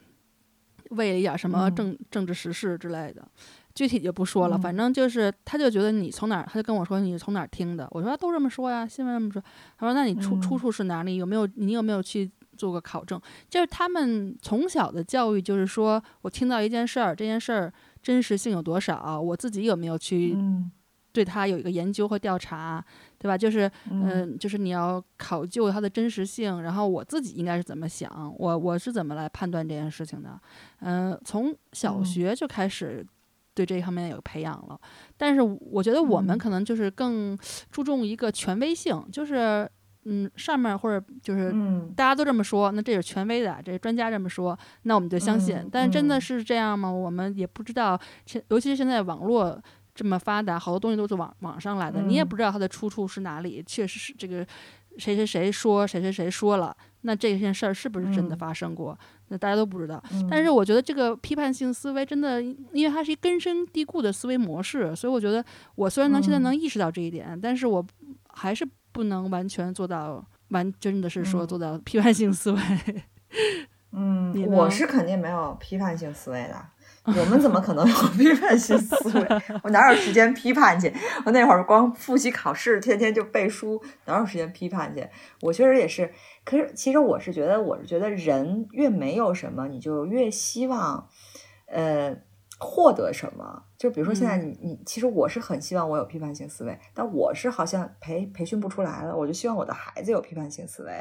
[0.91, 3.27] 为了一点什么政政治时事之类的，
[3.73, 4.57] 具体就不说了。
[4.57, 7.87] 反正就是，他就觉得你从哪儿，他就跟我说你从哪儿听的。
[7.91, 9.41] 我说都这么说呀，新闻这么说。
[9.77, 11.15] 他说那你出出处是哪里？
[11.15, 13.19] 有没有你有没有去做过考证？
[13.49, 19.19] 就是他们从小的教育就是说我听到一件事儿，这件事儿真实性有多少？
[19.19, 20.37] 我自己有没有去
[21.15, 22.83] 对他有一个研究和调查？
[23.17, 23.37] 对吧？
[23.37, 30.39] 就是，嗯，就是你要考究它的真实性，然后我自己应该是怎么想，我我是怎么来判断这件事情的？
[30.81, 33.03] 嗯，从小学就开始
[33.55, 34.79] 对这一方面有培养了。
[35.17, 37.35] 但是我觉得我们可能就是更
[37.71, 39.67] 注重一个权威性，就是，
[40.03, 41.51] 嗯，上面或者就是
[41.95, 45.67] 大家都这么说，那这是权威的，这是专家这么说，那我们就相信。
[45.71, 46.91] 但真的是这样吗？
[46.91, 47.99] 我们也不知道。
[48.27, 49.59] 现尤其是现在网络。
[49.95, 53.63] 这么发达，好多东西都是网网上来的，你也不知道它的出处是哪里。
[53.65, 54.45] 确实是这个
[54.97, 58.97] 谁谁谁说谁谁谁说了，那这件事儿是不是真的发生过？
[59.29, 60.03] 那大家都不知道。
[60.29, 65.43] 但是我觉得这个批判性思维真的，因为它是一根深蒂固的思维模式，所以我觉得
[65.75, 67.85] 我虽然能现在能意识到这一点，但是我
[68.27, 72.59] 还是不能完全做到完，真的是说做到批判性思维。
[73.97, 76.65] 嗯，我是肯定没有批判性思维的。
[77.19, 79.27] 我们怎么可能有 批判性思维？
[79.61, 80.91] 我哪有时间批判去？
[81.23, 85.07] 我那会儿光复习考试，天天就背书，哪有时间批判去？
[85.41, 86.11] 我确实也是，
[86.43, 91.07] 可是其实我是觉得，我是觉得人越没有什么，你就越希望，
[91.67, 92.17] 呃，
[92.57, 93.63] 获得什么。
[93.77, 99.15] 就比如说现在你你，其实我是很希望我有批判性思维，但我是好像培培训不出来了。
[99.15, 100.91] 我就希望我的孩子有批判性思维。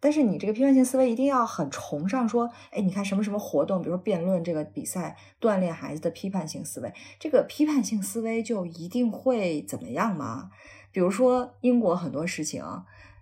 [0.00, 10.50] 但是你这个批判性思维一定要很崇尚，说，哎，你看什么什么活动，比如说辩论这个比赛，锻炼孩子的批判性思维，这个批判性思维就一定会怎么样吗？
[10.92, 12.64] 比如说英国很多事情。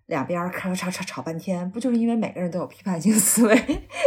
[0.07, 3.57] 两边咔吵吵吵半天，不就是因为每个人都有批判性思维，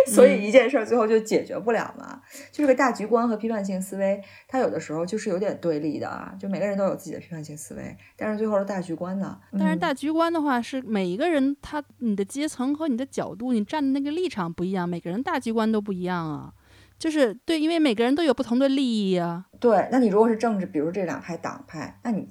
[0.07, 2.21] 所以一件事儿最后就解决不了吗？
[2.51, 6.36] 就是个大局观和批判性思维，它有的时候就是有点对立的啊。
[6.39, 9.39] 就每个人都有自己的批判性思维，但是最后是大局观呢。
[9.57, 16.53] 但是大局观的话，是每一个人他你的阶层和你的角度，你站的那个立场不一样，每个人大局观都不一样啊。
[16.99, 19.45] 就是对，因为每个人都有不同的利益啊。
[19.60, 22.27] 对，那你如果是政治，比如这两派党派，那你。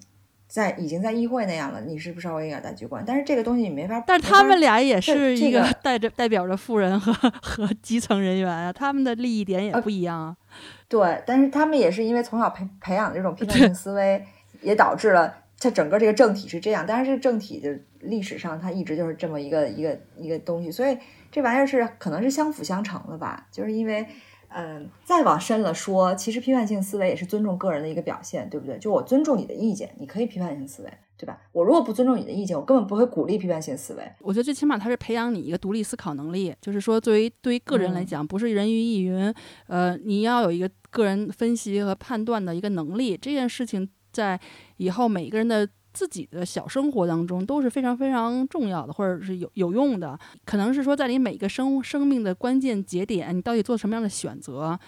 [0.56, 3.04] 在已经在议会那样了，你是不是稍微有点大局观？
[3.06, 4.02] 但是这个东西你没法。
[4.06, 10.36] 但是他们俩也是一个 代着代表着富人和和基层人员啊，他们的利益点也不一样啊。
[10.88, 14.24] 对，但是他们也是因为从小培培养这种 批判性思维，
[14.62, 16.86] 也导致了它整个这个政体是这样。
[16.88, 20.96] 但是这个政体的历史上，它一直就是这么一个一个一个东西，所以
[21.30, 24.06] 这玩意儿是可能是相辅相成的吧，就是因为。
[24.48, 28.78] 嗯，再往深了说，其实批判性思维也是尊重个人的一个表现，对不对？
[28.78, 31.38] 就我尊重你的意见，你可以批判性思维，对吧？
[31.52, 34.12] 我如果不尊重你的意见，我根本不会鼓励批判性思维。
[34.20, 39.34] 我觉得最起码它是培养你一个独立思考能力，就是说，作为对于个人来讲，不是人云亦云，
[39.66, 43.16] 呃，你要有一个个人分析和判断的一个能力。
[43.16, 44.40] 这件事情在
[44.78, 45.68] 以后每个人的。
[45.96, 50.18] 自己的小生活当中都是非常非常重要的，或者是有有用的。
[50.44, 54.78] 可能是说，在你每个生生命的关键节点，你到底做什么样的选择，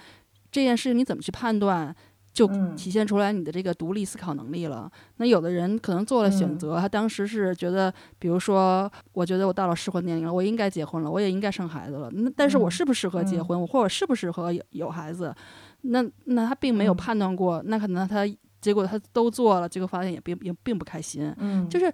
[0.52, 1.96] 这件事你怎么去判断？
[2.30, 4.88] 就体现出来你的这个独立思考能力了。
[5.16, 12.08] 那有的人可能做了选择，他当时是觉得，比如说，我觉得我到了适婚年龄了，我应该结婚了，我也应该生孩子了。
[12.12, 15.34] 那但是我适不适合结婚，或者适不适合有有孩子？
[15.80, 18.24] 那那他并没有判断过，那可能他
[18.60, 21.34] 结果他都做了，结果发现也并也并不开心。
[21.38, 21.92] 嗯，就是。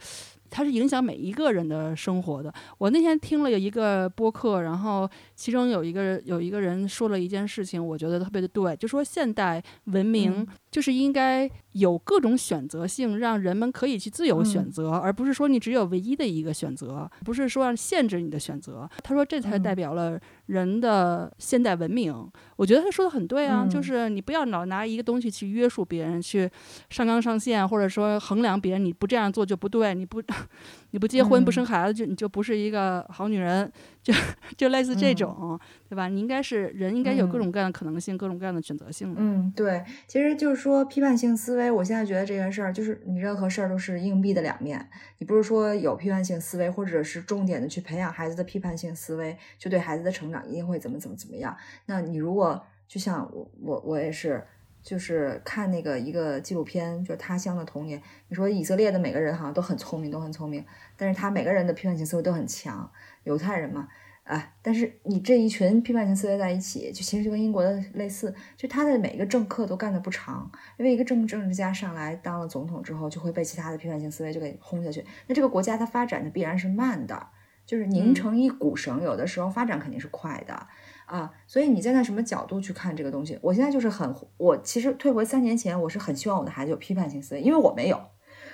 [0.55, 2.55] 它是影响每一个人的生活的。
[2.79, 18.88] 我那天听了有一个播客，然后其中有一个有一个人说了一件事情，我觉得特别的对，就说现代文明就是应该有各种选择性，让人们可以去自由选择，而不是说你只有唯一的一个选择，不是说让限制你的选择。
[19.03, 22.14] 他说这才代表了人的现代文明。
[22.55, 26.49] 我觉得他说的很对啊，就是你不要老拿一个东西去约束别人，去
[26.90, 30.23] 上纲上线，或者说衡量别人，你不这样做就不对，你不。
[30.92, 33.70] 你不结婚不生孩子，就你就不是一个好女人，
[34.02, 34.14] 就
[34.57, 36.09] 就类似这种，对吧？
[36.09, 39.12] 你应该是人，应该有各种各样的可能性，各种各样的选择性。
[39.18, 41.70] 嗯，对，其实就是说批判性思维。
[41.70, 44.88] 我现在觉得这件事儿，就是你任何事儿都是硬币的两面。
[45.18, 51.57] 你不是说有批判性思维，或者是重点的去培养孩子的批判性思维，就对孩子的成长一定会怎么怎么怎么样？
[51.87, 54.44] 那你如果就像我我我也是。
[54.85, 57.99] 就是看那个一个纪录片，就是《他乡的童年》。
[58.29, 60.64] 你说以色列的每个人好像都很聪明，都很聪明，
[60.97, 62.88] 但是他每个人的批判性思维都很强。
[63.25, 63.88] 犹太人嘛，
[64.25, 75.03] 哎，但是你这一群批判性思维在一起，就其实就跟英国的类似，就他的每一个政客都干的不长，因为一个政政治家上来当了总统之后，就会被其他的批判性思维就给轰下去。
[75.27, 77.29] 那这个国家它发展的必然是慢的，
[77.64, 80.66] 就是拧成一股绳，有的时候发展肯定是快的。
[81.07, 83.38] 啊，所以你站在什么角度去看这个东西？
[83.43, 88.01] 我现在就是很，我其实退回三年前，我是很希望我的孩子有批判性思维，因为我没有，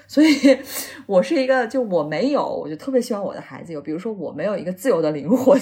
[0.09, 0.59] 所以
[1.07, 3.81] 我是一个就我没有，我就特别希望我的孩子有。
[3.81, 5.61] 比如说我没有一个自由的灵魂，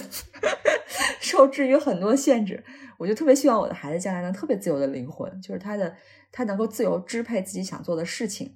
[1.20, 2.64] 受制于很多限制，
[2.96, 5.94] 我就特别希望我的孩子将来能特别自由的灵魂，就是他的
[6.32, 8.54] 他能够自由支配自己想做的事情，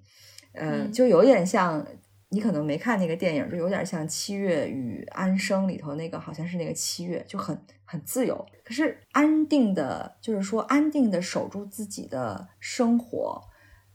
[0.54, 1.86] 呃，就有点像。
[2.32, 8.46] 你可能没看那个电影，就有点像《七月与安生》里头那个，好像是那个七月，就很很自由。
[8.64, 13.42] 可是安定的，就是说安定的守住自己的生活，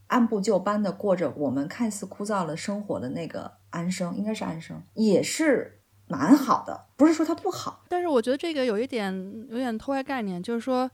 [0.06, 6.86] 按部就班的过着我们看似枯燥的生活的那个安生，应该是安生，也是蛮好的。
[6.96, 9.12] 不是说它不好，但是我觉得这个有一点
[9.50, 10.92] 有点脱开概念，就是说。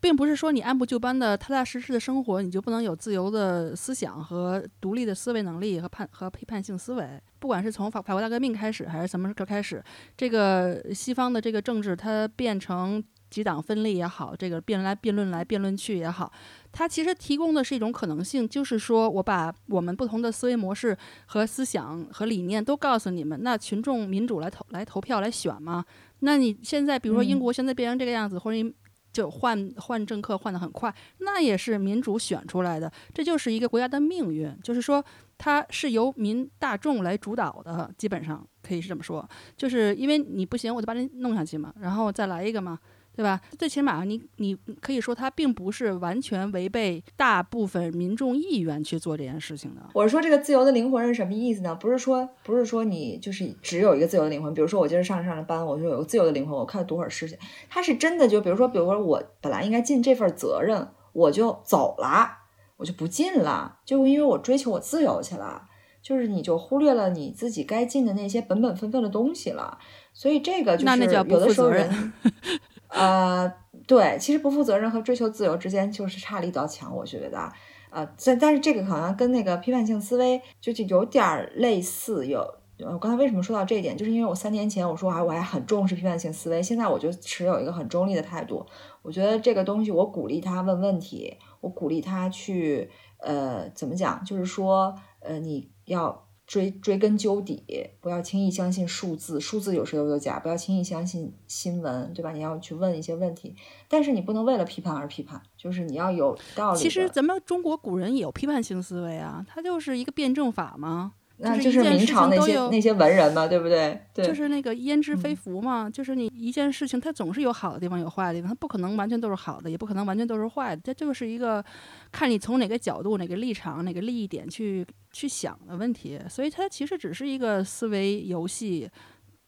[0.00, 7.20] 并不是说你按部就班的踏踏实实的生活，你就不能有自由的思想和独立的思维能力和判和批判性思维。
[7.38, 9.82] 不管是从法法国大革命开始，还是什么时候开始，
[10.16, 16.30] 这个西方的这个政治它变成几党分立也好，这个辩来辩论来辩论去也好，
[16.72, 25.84] 它其实提供的是一种可能性，就是说我把我们不同的思维模式和思想和理念都告诉你们，那群众民主来投来投票来选吗？
[26.20, 28.74] 那你现在比如说英国现在变成这个样子，或者
[29.16, 35.02] 就换换政客换的很快，那也是民主选出来的，这就是一个国家的命运，就是说
[35.38, 39.26] 它是由民大众来主导的，基本上可以是这么说，
[39.56, 42.78] 就是因为你不行，我就把你弄下去嘛，然后再来一个嘛。
[43.16, 43.40] 对吧？
[43.58, 49.80] 最起码你你可以说他并不是完全违背大部分民众意愿去做这件事情的。
[49.94, 51.74] 我是说这个自由的灵魂是什么意思呢？
[51.74, 54.52] 不是说不是说你就是只有一个自由的灵魂。
[54.52, 57.38] 比如说我今儿上上着班，我就有个自由的灵魂，我看多会儿事情。
[57.70, 62.28] 他是真的就比如说，比如说我本来应该尽这份责任，我就走了，
[62.76, 65.62] 我就不尽了，就因为我追求我自由去了。
[66.02, 69.78] 就是你就忽略了你自己该尽的那些本本分分的东西了。
[70.12, 72.12] 所以这个就是有的时候人。
[72.88, 73.52] 呃，
[73.86, 77.52] 对，其实不负责任和追求自由之间就是差了一道墙，我觉得，
[77.90, 82.26] 呃，但但是这个好像跟那个批判性思维就就有点类似。
[82.26, 82.38] 有，
[82.78, 88.64] 我刚才为什么说到这一点，就是因为我三年前我说还我还很重视批判性思维，现在我就持有一个很中立的态度。
[89.02, 96.25] 我觉得这个东西，我鼓励他问问题，我鼓励他去，呃，怎么讲，就是说，呃，你要。
[96.46, 97.62] 追追根究底，
[98.00, 102.30] 不要轻易相信数字，数字有时候有假，不要轻易相信新闻，对吧？
[102.30, 103.54] 你要去问一些问题，
[103.88, 106.78] 但是你不能为了批判而批判，就是你要有道理。
[106.78, 111.14] 其实咱们中国古人也有批判性思维啊，它就是一个辩证法嘛。
[111.38, 114.00] 那就是明朝那些那些文人嘛，对不对？
[114.14, 121.62] 对，就是那个焉知非福嘛，就是你一件事情，它总是有好的地方，有坏的地方，它不可能完全都是好的，也不可能完全都是坏的，这就是一个
[122.10, 126.18] 看你从哪个角度、哪个立场、哪个利益点去去想的问题。
[126.26, 128.88] 所以它其实只是一个思维游戏，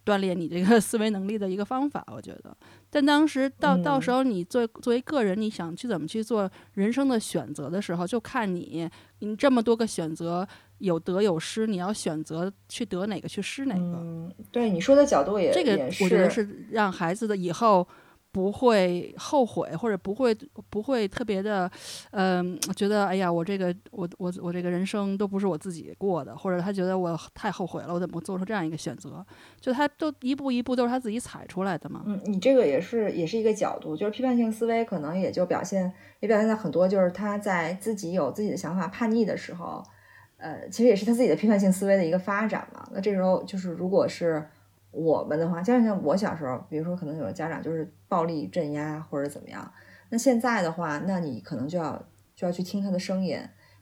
[0.05, 2.55] 锻炼你这个 思维能力的一个方法，我觉得。
[2.91, 8.87] 但当时到到时候你作作为个人，你想去怎么去做人生的选择的时候，就看你
[9.21, 10.47] 你这么多个选择。
[10.79, 13.81] 有得有失，你要选择去得哪个去失哪个。
[13.81, 17.87] 嗯，对你说的角度也这个我觉得是是让孩子的以后
[18.31, 20.37] 不会后悔，或者不会
[20.69, 21.69] 不会特别的，
[22.11, 29.25] 嗯、觉得哎呀，我这个我我我这个人生都不是我自己过的，或者他觉得我太后悔了，我怎么做出这样一个选择？
[29.59, 32.03] 就他都一步一步都是他自己踩出来的嘛。
[32.07, 39.83] 嗯，你这个也是也是一个角度，就是批判性思维可能也就表现也表现在很多，就是他在自己有自己的想法叛逆的时候，
[40.39, 42.89] 呃，其实也是他自己的批判性思维的一个发展嘛。
[42.93, 44.43] 那这时候就是如果是
[44.91, 49.71] 我们的话，就像我小时候，比如说可能有的家长就是暴力镇压或者怎么样，
[50.09, 52.03] 那现在的话，那你可能就要
[52.35, 53.39] 就要去听他的声音。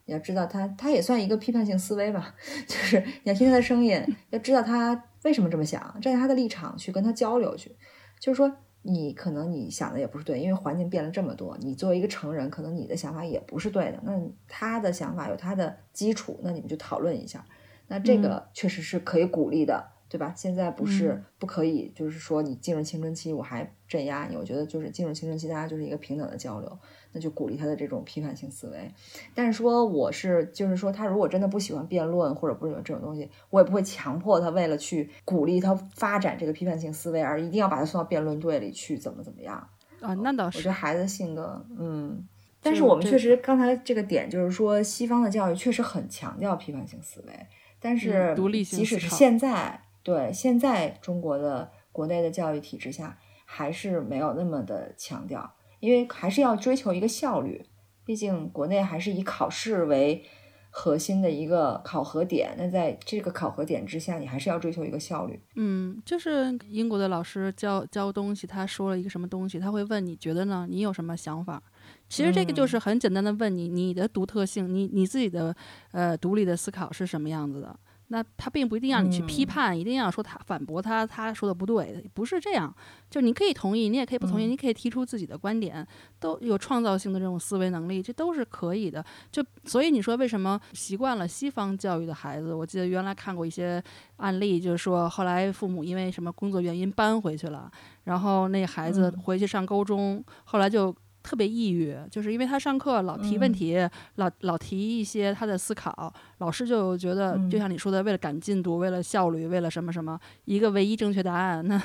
[0.08, 2.32] 你要知道他，他也算一个批判性思维吧，
[2.68, 4.00] 就是你要听他的声音，
[4.30, 7.74] 要知道他为什么这么想，站在他的立场去跟他交流去。
[8.20, 8.56] 就是说，
[8.86, 14.00] 你可能你想的也不是对，因为环境变了这么多，你作为一个成人，可能你的想法也不是对的。
[14.04, 14.12] 那
[14.46, 17.44] 他的想法有他的基础，那你们就讨论一下。
[17.88, 20.32] 那这个确实是可以鼓励的，对吧？
[20.36, 24.36] 现在不是嗯不可以，就是说你进入青春期，我还镇压你。
[24.36, 26.78] 我觉得就是进入青春期，大家就是一个平等的交流，
[27.12, 28.90] 那就鼓励他的这种批判性思维。
[29.34, 39.56] 但是说我是就是说，他如果真的不喜欢辩论或者不喜欢这种东西，我也不会强迫他为了去鼓励他发展这个批判性思维而一定要把他送到辩论队里去，怎么怎么样。
[40.00, 40.72] 啊，那倒是我觉得。
[40.72, 42.26] 孩子性格，嗯。
[42.62, 47.32] 但是我们确实刚才这个点就是说，西方的教育确实很强调批判性思维，
[47.78, 57.66] 但是嗯独立性即使是现在，对现在中国的国内的教育体制下，还是没有那么的强调，因为还是要追求一个效率，
[58.04, 60.24] 毕竟国内还是以考试为
[60.70, 65.40] 核心的一个考核点，那在这个考核点之下，你还是要追求一个效率。
[65.56, 70.68] 嗯，就是英国的老师教教东西，他说了一个什么东西，他会问你觉得呢？
[70.70, 71.60] 你有什么想法？
[72.08, 75.56] 其实这个就嗯是很简单的问你，你的独特性，你你自己的
[75.90, 77.76] 呃独立的思考是什么样子的？
[78.08, 82.72] 那他并不一定让你去批嗯判，一定要说他反驳他他说的不对，不是这样。
[83.10, 85.86] 就你可以同意，你也可以不同意，嗯你可以提出自己的观点，
[86.20, 89.04] 都有创造性的这种思维能力，这都是可以的。
[89.30, 92.54] 就所以你说为什么习惯了西方教育的孩子？
[92.54, 93.82] 我记得原来看过一些
[94.16, 97.70] 案例，就是说后来父母因为什么工作原因搬回去了，
[98.04, 100.94] 然后那孩子嗯回去上高中，后来就。
[101.26, 111.82] 特别抑郁，就是因为他上课老提问嗯题，老老提一些他的思考，老师就觉得，就嗯像你说的，为了赶进度，为了效率，为了什么什么，一个唯一正确答案，那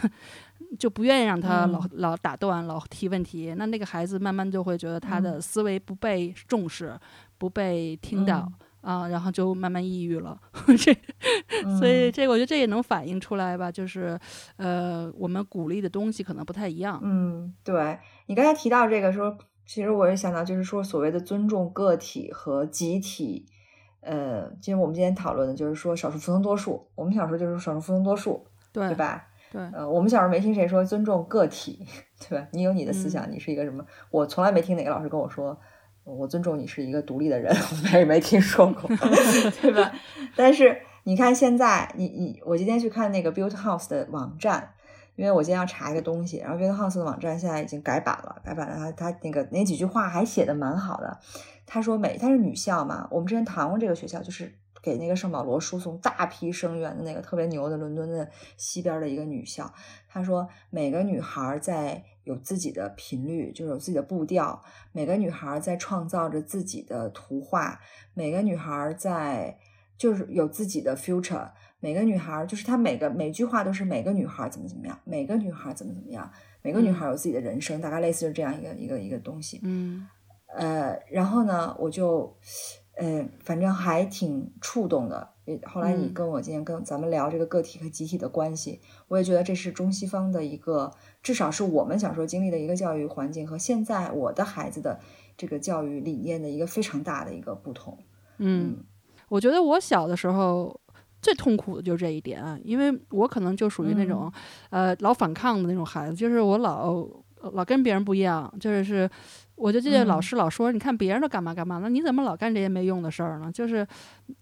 [0.77, 3.55] 就不愿意让他老、嗯老打断、老提问题。
[3.57, 6.95] 那那个孩子慢慢就会觉得他的嗯思维不被重视，
[7.39, 8.47] 不被听到。
[8.47, 10.35] 嗯啊，然后就慢慢抑郁了，
[10.75, 10.91] 这，
[11.77, 14.19] 所以嗯这个我觉得这也能反映出来吧，就是，
[14.55, 16.99] 呃，我们鼓励的东西可能不太一样。
[17.03, 17.99] 嗯，对
[18.31, 23.45] 你刚才提到这个说，其实我也想到，就是说所谓的尊重个体和集体。
[23.99, 26.87] 呃，其实我们今天讨论的就是说少数服从多数。
[26.95, 29.27] 我们小时候就是少数服从多数，对对吧？
[29.51, 31.85] 对呃，我们小时候没听谁说尊重个体，
[32.29, 32.47] 对吧？
[32.53, 33.85] 你有你的思想，你是一个什么？
[34.11, 35.59] 我从来没听哪个老师跟我说，
[36.05, 37.53] 我尊重你是一个独立的人，
[37.91, 38.89] 我也没听说过，
[39.61, 39.91] 对吧？
[40.37, 44.73] 但是你看现在，你你我今天去看那个 Build House 的网站，
[45.15, 51.19] 因为我今天要查一个东西，然后 Build House 的网站现在已经改版了，改版了，他他那个那几句话还写的蛮好的。
[51.65, 59.71] 他说每他是女校嘛，我们之前谈过这个学校，就是给那个圣保罗输送大批生源的那个特别牛的伦敦的西边的一个女校。
[60.07, 67.79] 他说每个女孩在有自己的频率，就是有自己的步调，每个女孩在创造着自己的图画，
[68.13, 69.57] 每个女孩在
[69.97, 71.51] 就是有自己的 future。
[71.81, 79.59] 每个女孩就是她每个每句话都是每个女孩怎么怎么样，每个女孩怎么怎么样，每个女孩有自己的人生，大概类似是这样一个一个一个东西。
[79.63, 80.07] 嗯
[80.53, 82.35] 呃，然后呢，我就，
[82.97, 85.29] 呃，反正还挺触动的。
[85.45, 90.91] 也后来你嗯跟我今天跟咱们聊这个个体和集体的关系，我也觉得这是中西方的一个，
[91.23, 94.99] 至少是我们小时候经历的一个教育环境和现在我的孩子的
[95.37, 97.97] 这个教育理念的一个非常大的一个不同。
[98.37, 98.83] 嗯，
[99.29, 100.77] 我觉得我小的时候
[101.21, 104.31] 最痛苦的就是这一点，啊因为我可能就属于那种、
[104.69, 107.07] 呃老反抗的那种孩子，就是我老
[107.53, 109.09] 老跟别人不一样，就是是。
[109.55, 113.51] 我就记得老嗯师老说，你看别人都干嘛干嘛，那你怎么老干这些没用的事儿呢？
[113.51, 113.85] 就是，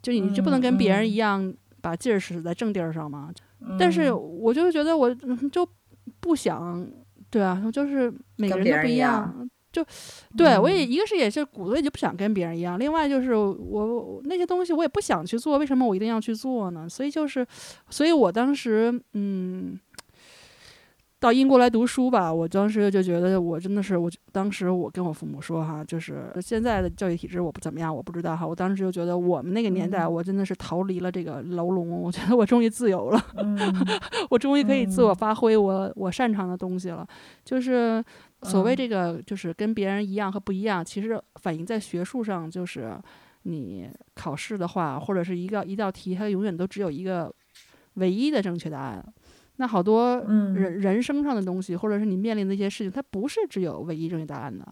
[0.02, 3.30] 就你就不能跟别人嗯一样把劲儿使在正地儿上吗？
[3.78, 5.68] 但是嗯我就觉得我嗯就
[6.22, 6.88] 不想，
[7.30, 9.86] 对啊，就是每个人都不一样样，就
[10.38, 16.88] 对我也嗯一个是也是骨子里就不想跟别人一样，另外就是我我那些东西我也不想去做，为什么我一定要去做呢？
[16.90, 17.46] 所以就是，
[17.90, 19.80] 所以我当时嗯。
[21.22, 28.48] 到英国来读书吧，我当时就觉得我真的是，我当时我跟我父母说哈，就是现在的教育体制我不怎么样，我不知道哈。
[28.48, 33.22] 我当时就觉得我们那个年代，我真的是逃离了这个牢笼，我觉得我终于自由了，
[34.32, 37.06] 我终于可以自我发挥我我擅长的东西了。
[37.44, 38.02] 就是
[38.44, 42.98] 所谓这个，就是跟别人一样和不一样，其实反映在学术上，就是
[43.44, 47.34] 你考试的话，或者是一个一道题，它永远都只有一个
[47.96, 49.06] 唯一的正确答案。
[49.58, 50.22] 那好多
[50.56, 54.66] 人人生上的东西，或者是你面临的一些事情，它不是只有唯一正确答案的，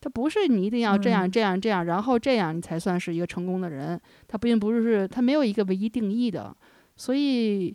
[0.00, 6.52] 它不是你一定要这样这样这样，然后这样你才算是一个成功的人，它并不是它没有一个唯一定义的，
[6.96, 7.74] 所以，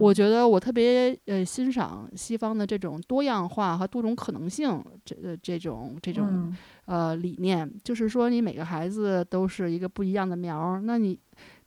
[0.00, 6.52] 我觉得我特别呃欣赏西方的这种多样化和多种可能性这呃这种这种
[6.86, 11.18] 呃理念，就是说你每个孩子都是一个不一样的苗儿，那你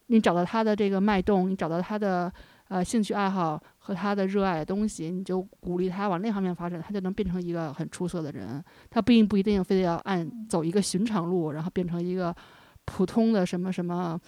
[0.07, 2.31] 你找到他的这个脉动，你找到他的。
[2.69, 8.61] 呃，兴趣爱好和他的热爱的东西，你就鼓励他往那方面发展，他就能变成一个很出色的人。
[8.89, 12.35] 他并不一定非得要按走一个寻常路，然后变成一个
[12.83, 14.19] 普通的什么什么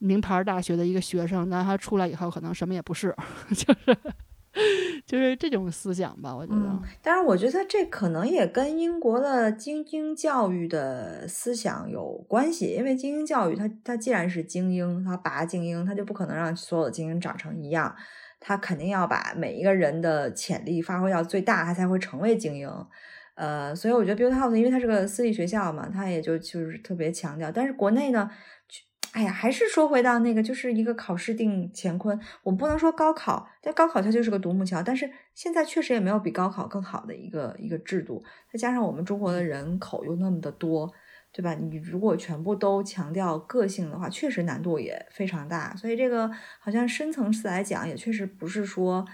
[0.00, 1.48] 名牌大学的一个学生。
[1.48, 3.14] 那他出来以后，可能什么也不是，
[3.54, 3.96] 就是。
[5.06, 6.82] 就是这种思想吧，我觉得。
[7.00, 17.94] 但是我觉得这可能也跟英国的精英教育的思想有关系，因为精英教育，它它既然是精英，它拔精英，它就不可能让所有的精英长成一样，
[18.40, 22.68] 它肯定要把每一个人的潜力发挥到最大，它才会成为精英。
[23.36, 27.52] 呃，所以我觉得 b u i l d House，因为它是个私立学校嘛，它也就就是特别强调。
[27.52, 28.28] 但是国内呢？
[29.12, 32.18] 哎呀，还是说回到那个，就是一个考试定乾坤。
[32.44, 34.80] 我们不能说高考，但高考它就是个独木桥。
[34.80, 38.22] 但是现在确实也没有比高考更好的一个一个制度。
[38.52, 40.88] 再加上我们中国的人口又那么的多，
[41.32, 41.54] 对吧？
[41.54, 45.74] 你如果全部都强调个性的话，确实难度也非常大。
[45.74, 46.30] 所以这个
[46.60, 49.04] 好像深层次来讲，也确实不是说，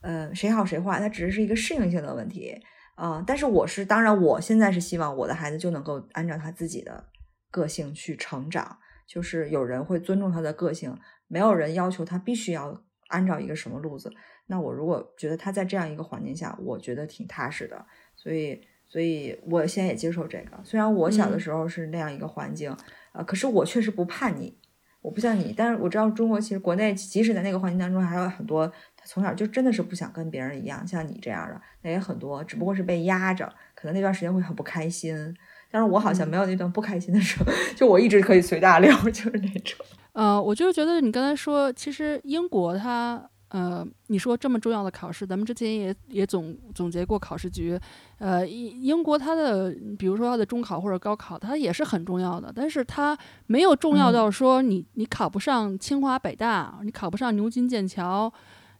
[0.00, 2.60] 呃，谁好谁坏，它只是是一个适应性的问题
[2.96, 3.22] 啊。
[3.24, 7.04] 但是我是当然，我现在是希望我的孩子就能够按照他自己的
[7.52, 8.78] 个性去成长。
[9.06, 10.96] 就是有人会尊重他的个性，
[11.28, 14.12] 没有人要求他必须要按照一个什么路子。
[14.46, 20.60] 那我如果觉得他在这样一个环境下，我觉得挺踏实的，所以，所以我现在也接受这个。
[20.62, 22.76] 虽然我小的时候是那样一个环境，
[23.12, 24.58] 呃，可是我确实不叛逆，
[25.00, 25.54] 我不像你。
[25.56, 35.34] 但是我知道中国其实国内即使在那个环境当中，还有很多他从小就真的是不想跟别人一样，像你这样的，那也很多，只不过是被压着，可能那段时间会很不开心。
[35.74, 39.84] 但是我好像没有那段不开心的时候， 就我一直可以随大流， 就是那种。
[40.12, 47.76] 呃，我就是觉得你刚才说，其实英国它，呃，你说这么重要的考试，咱们之前也也总总结过考试局，
[48.20, 58.32] 呃，英英国它的，比如说它的中考或者高考，它也是很重要的，但是它没有重要到说你你考不上清华北大，你考不上牛津剑桥，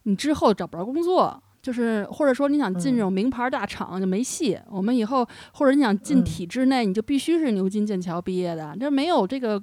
[0.03, 1.43] 你之后找不着工作。
[1.65, 4.55] 就是或者说你想进这种名牌大厂就没戏。
[4.69, 9.59] 我们以后或者你想进体制内，你就必须是牛津剑桥毕业的，这没有这个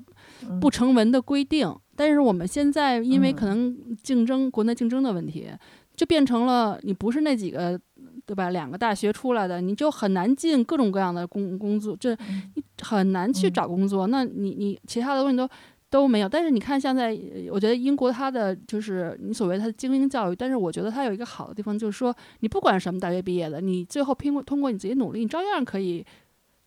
[0.60, 1.72] 不成文的规定。
[1.94, 5.48] 但是我们现在因为可能竞争国内竞争的问题，
[5.94, 7.78] 就变成了你不是那几个
[8.26, 8.50] 对吧？
[8.50, 12.10] 两个大学出来的，你就很难进各种各样的工工作，这
[12.56, 14.08] 你很难去找工作。
[14.08, 15.48] 那你你其他的东西都。
[15.92, 17.14] 都没有，但是你看，现在
[17.50, 26.02] 我觉得英国它的就是你所谓它的精英教育，但是我觉得它有一个好的地方，就是说你不管什么大学毕业的，你最后拼过通过你自己努力，你照样可以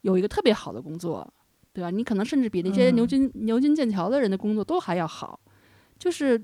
[0.02, 1.28] 有一个特别好的工作，
[1.74, 1.90] 对吧？
[1.90, 5.40] 你可能甚至比那些牛津牛津剑桥的人的工作都还要好。
[5.98, 6.40] 就是，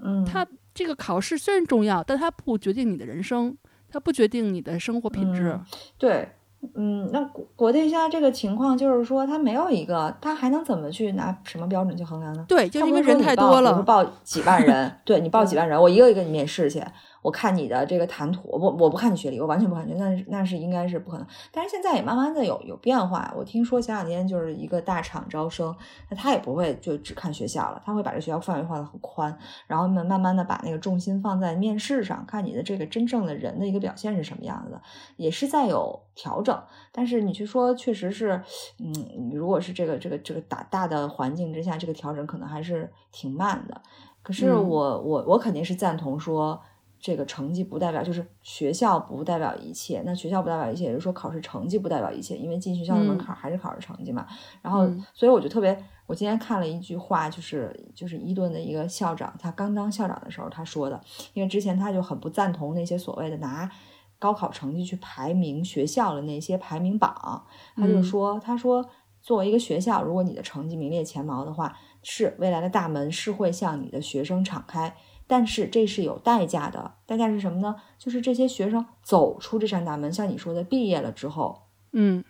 [0.00, 3.56] 嗯，它这个考试虽然重要，但它不决定你的人生，
[3.88, 5.58] 它不决定你的生活品质。
[5.98, 6.28] 对。
[6.74, 12.44] 嗯，那国国内现在这个情况就是说，他没有一个，他还能怎么去拿什么标准去衡量呢？
[12.46, 16.82] 对，就是因为人太多了，报几万人，对你报几万人，我一个一个你面试去。
[17.22, 21.26] 我看你的这个谈吐，我我不看你学历，我完全不看学历，那那是应该是不可能。
[21.52, 23.32] 但是现在也慢慢的有有变化。
[23.36, 25.74] 我听说前两天就是一个大厂招生，
[26.08, 34.80] 那他也不会就只看学校了，他会把这学校范围画的很宽，然后呢慢慢的把那个重心放在面试上，看你的这个真正的人的一个表现是什么样子的，
[35.16, 36.58] 也是在有调整。
[36.90, 38.42] 但是你去说，确实是，
[38.78, 43.80] 嗯，如果是这个这个这个大大的环境之下，这个调整可能还是挺慢的。
[44.22, 46.58] 可是我我我肯定是赞同说。
[47.00, 54.26] 这个成绩不代表就是学校不代表一切，那学校不代表一切，也就是说考试成绩不代表一切，因为进学校的门槛还是考试成绩嘛。
[54.60, 61.00] 然后，所以我就特别，我今天看了一句话，就是就是伊顿的一个校长，他刚当校长的时候他说的，
[61.32, 63.70] 因为之前他就很不赞同那些所谓的拿
[64.18, 67.44] 高考成绩去排名学校的那些排名榜，
[67.76, 68.86] 他就说，他说
[69.22, 74.94] 作为一个学校，如果你的成绩名列前茅的话，是未来的大门是会向你的学生敞开。
[75.30, 77.76] 但是这是有代价的，代价是什么呢？
[77.96, 82.24] 就是这些学生走出这扇大门，像你说的，毕业了之后，嗯，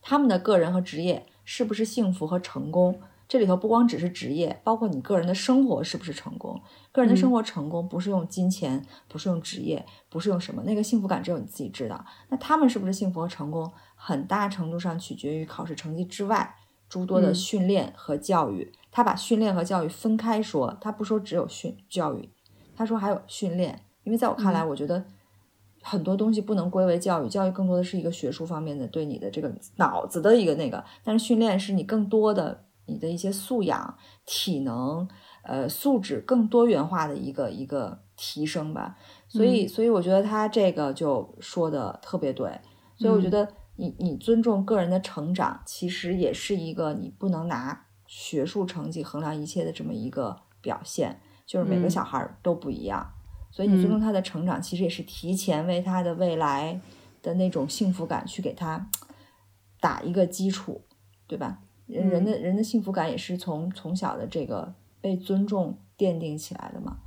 [0.00, 2.98] 他们的个人和职业是不是幸福和成功？
[3.28, 6.58] 这里头不光只是职业，包括你个人的生活是不是成功？
[6.92, 12.02] 个人的生活成功不是用金钱，不是用职业，不是用什么，那个幸福感只有你自己知道。
[12.30, 16.54] 那他们是不是幸福和成功，很大程度上取决于考试成绩之外
[16.88, 18.72] 诸多的训练和教育。
[18.90, 22.30] 他把训练和教育分开说，他不说只有训教育。
[22.76, 25.02] 他说还有训练，因为在我看来，我觉得
[25.82, 35.08] 很多东西不能归为教育，教育更多的是一个学术方面的对你的这个脑子的一个那个，但是训练是你更多的你的一些素养、体能、
[35.42, 38.96] 呃素质更多元化的一个一个提升吧。
[39.28, 42.50] 所以，所以我觉得他这个就说的特别对。
[42.98, 43.46] 所以我觉得
[43.76, 51.20] 你你尊重个人的成长，其实也是一个你不能拿学术成绩衡量一切的这么一个表现。
[51.46, 53.08] 就是每个小孩都不一样，
[53.50, 56.80] 所以你尊重他的成长，其实也是提前为他的未来
[57.22, 58.90] 的那种幸福感去给他
[59.80, 60.82] 打一个基础，
[61.26, 61.60] 对吧？
[61.86, 66.98] 人人的人的幸福感也是从从小的这个被尊重奠定起来的嘛。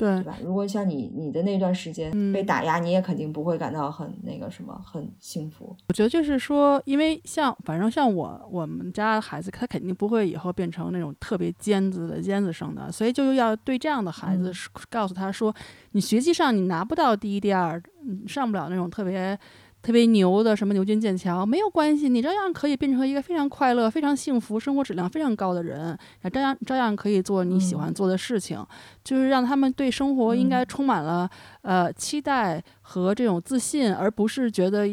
[0.00, 0.38] 对吧？
[0.42, 5.76] 如果像你你的那段时间被打压，你也肯定不会感到很那个什么，很幸福。
[5.88, 14.50] 我觉得就是说，因为像反正像我我们家的孩子，他肯定不会以后变成那种特别尖子的尖子生的，所以就要对这样的孩子
[14.88, 15.54] 告诉他说，
[15.92, 17.82] 你学习上你拿不到第一第二，
[18.26, 19.38] 上不了那种特别。
[19.82, 25.96] 特别牛的什么牛津剑桥没有关系，你照样可以变成一个非常快乐、非常幸福、生活质量非常高的人，
[26.30, 28.62] 照样照样可以做你喜欢做的事情，
[29.02, 31.28] 就是让他们对生活应该充满了
[31.62, 34.86] 呃期待和这种自信，而不是觉得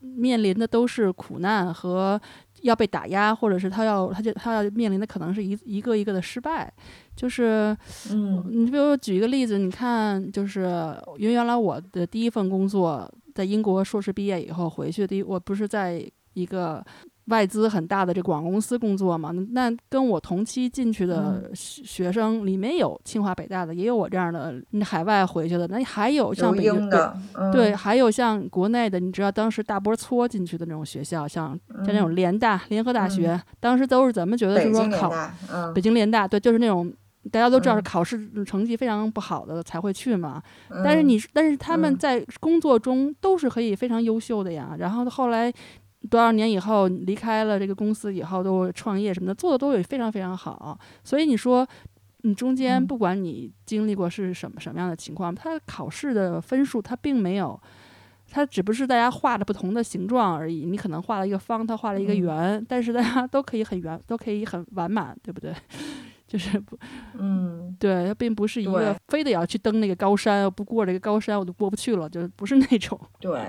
[0.00, 2.20] 面临的都是苦难和
[2.60, 6.70] 要被打压，或者是他要他就他要面临的可能是一一个一个的失败。
[7.16, 7.74] 就是
[8.10, 13.10] 嗯，你比如举一个例子，你看，就是因为原来我的第一份工作。
[13.34, 16.04] 在英国硕士毕业以后回去，第一我不是在
[16.34, 16.84] 一个
[17.26, 19.30] 外资很大的这广告公司工作嘛？
[19.50, 27.16] 那跟我同期进去的学生里面有清华北大的，也有我这样的海外回去的，那还有像北京的，
[27.52, 35.12] 对，还有像国内的，你知道当时大波搓进去的那种学校，像像那种联大、联合大学，当时都是怎么觉得是说考
[35.74, 36.92] 北京联大，对，就是那种。
[37.32, 40.42] 大家都知道是考试成绩非常不好的才会去嘛，
[40.84, 44.76] 但是你但是他们在工作中都是可以非常优秀的呀。
[44.78, 45.52] 然后后来
[46.10, 50.78] 多少年以后离开了这个公司以后都创业什么的，做的都也非常非常好。
[51.02, 51.66] 所以你说
[52.22, 57.58] 你中间不管你经历过是什么什么样的情况，他考试的分数他并没有，
[58.30, 60.66] 他只不是大家画的不同的形状而已。
[60.66, 65.54] 你可能画了一个方，他画了一个圆，但是大家都可以很圆，都可以很完满，对不对？
[66.26, 66.76] 就是不，
[67.18, 72.98] 嗯，对，它并不是一个非得要去登那个高山，不过这个高山我就过不去了，就不是那种。
[73.20, 73.40] 对，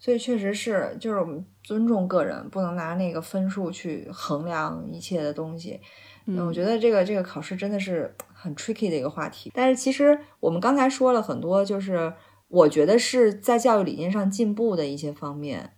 [0.00, 5.80] 所以确实是，就是我们尊重个人，不能拿那个分数去衡量一切的东西。
[6.26, 9.50] 嗯，我觉得这个这个考试真的是很 tricky 的一个话题。
[9.54, 12.12] 但是其实我们刚才说了很多，就是
[12.48, 15.72] 我觉得是在教育理念上进步的一些方面，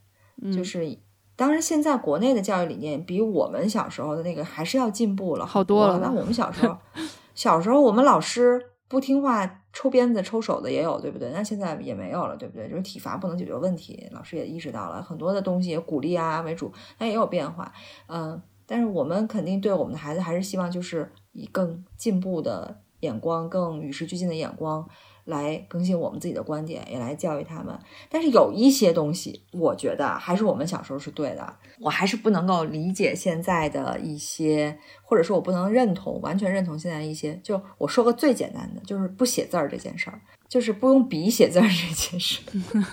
[0.53, 0.99] 就是。
[1.37, 5.99] 当然，现在国内的教育理念比我们小时候的那个还是要进步了好多了。
[5.99, 6.77] 那我们小时候，
[7.35, 11.33] 小时候我们老师不听话，抽鞭子、抽手的也有，对不对？
[11.33, 12.69] 那现在也没有了，对不对？
[12.69, 17.73] 就是体罚不能解决问题，老师也意识到了很多的东西，鼓励啊为主，那也有变化。
[18.07, 24.89] 嗯，但是我们肯定对我们的孩子还是希望就是以更进步的眼光，更与时俱进的眼光。
[25.25, 27.79] 来更新我们自己的观点，也来教育他们。
[28.09, 31.57] 但是有一些东西，我觉得还是我们小时候是对的。
[31.81, 37.39] 我还是不能够理解现在的一些，或者说我不能认同，完全认同现在一些。
[37.43, 42.41] 就我说个最简单的，就是不写字儿这件事儿，就是不用笔写字儿这件事。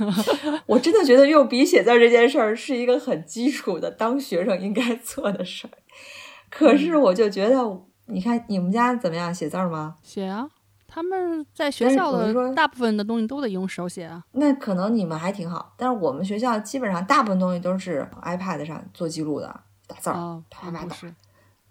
[0.65, 5.77] 我真的觉得用笔写字儿这件事儿是一个很基础的当学生应该做的事儿。
[6.49, 9.95] 可是我就觉得，你看你们家怎么样写字儿吗？
[10.01, 10.49] 写啊。
[10.93, 14.21] 他们在学校的大部分的东西都得用手写啊。
[14.33, 20.95] 那可能你们还挺好，但是我们学校基本上大部分东西都是 iPad 上做记录的，打字儿，啪啪打。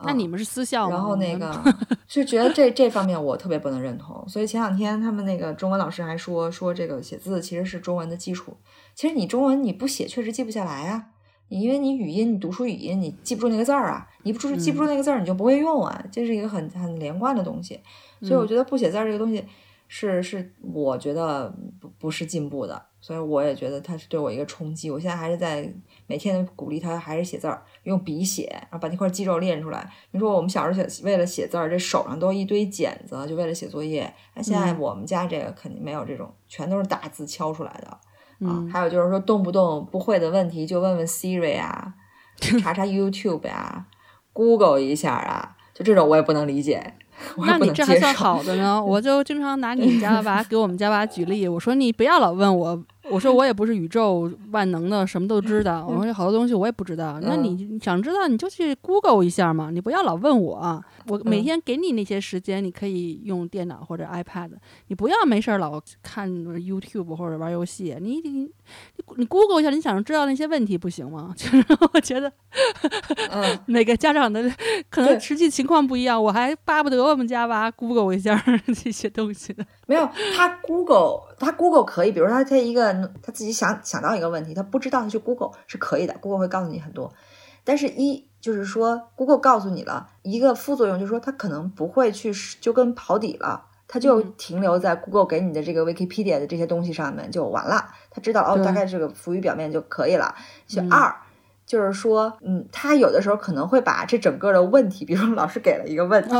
[0.02, 0.96] 那你们是私校吗？
[0.96, 1.62] 然后那 个
[2.08, 4.26] 就觉得这这方面我特别不能认同。
[4.26, 8.56] 所以前两天他们那个中文老师还说说这个写字其实是中文的基础。
[8.94, 11.08] 其实你中文你不写确实记不下来啊，
[11.48, 17.78] 你因为你语音你读出语音你记不住那个字儿啊，你不住记不住那个字儿你就不会用啊，这是一个很很连贯的东西。
[18.22, 19.44] 所以我觉得不写字这个东西，
[19.88, 24.90] 是是，我觉得不不是进步的，所以我也觉得它是对我一个冲击。
[24.90, 25.72] 我现在还是在
[26.06, 29.90] 每天鼓励他，还是写字儿，用笔写，然后把那块肌肉练出来。
[30.12, 34.12] 你说我们小时候写为了写字儿，这手上都一堆茧子，就为了写作业。
[34.34, 38.64] 那现在我们家这个肯定没有这种，全都是打字敲出来的啊。
[38.72, 41.94] 还有就是说，动不动不会的问题就问问 Siri 啊，
[42.60, 43.86] 查查 YouTube 呀
[44.32, 46.94] ，Google 一下啊，就这种我也不能理解。
[47.46, 48.82] 那你这还算好的呢？
[48.82, 52.82] 我 就经常拿你家娃给我们家娃举例，我说你不要老问我。
[53.10, 55.84] 我说我也不是宇宙万能的，什么都知道。
[55.84, 57.18] 我说有好多东西我也不知道。
[57.22, 60.80] 那你想知道你就去 Google 一下嘛，你不要老问我。
[61.11, 64.50] 我每天给你那些时间，你可以用电脑或者 iPad，
[64.86, 67.96] 你不要没事儿老看 YouTube 或者玩游戏。
[68.00, 68.48] 你你
[69.16, 71.34] 你 Google 一下，你想知道那些问题不行吗？
[71.36, 72.32] 就是我觉得，
[73.30, 74.42] 嗯 每个家长的
[74.88, 76.22] 可能实际情况不一样。
[76.22, 78.40] 我还巴不得我们家娃 Google 一下
[78.82, 79.64] 这些东西呢。
[79.86, 82.90] 没有，他 Google，他 Google 可以，比如说他他一个。
[83.22, 87.12] 他自己想想到一个问题，他不知道，他去 Google 是可以的，Google 会告诉你很多。
[87.64, 97.88] 但是，一就是说，Google 告诉你了一个副作用，就是说，它可能不会去就跟跑底了，它就停留在 Google 给你的这个 Wikipedia 的这些东西上面就完了。
[98.11, 100.34] 他知道哦，大概这个浮于表面就可以了。
[100.66, 101.14] 就二
[101.66, 106.30] 就是说，嗯，他有的时候可能会把这整个的问题，比如说老师给了一个问题，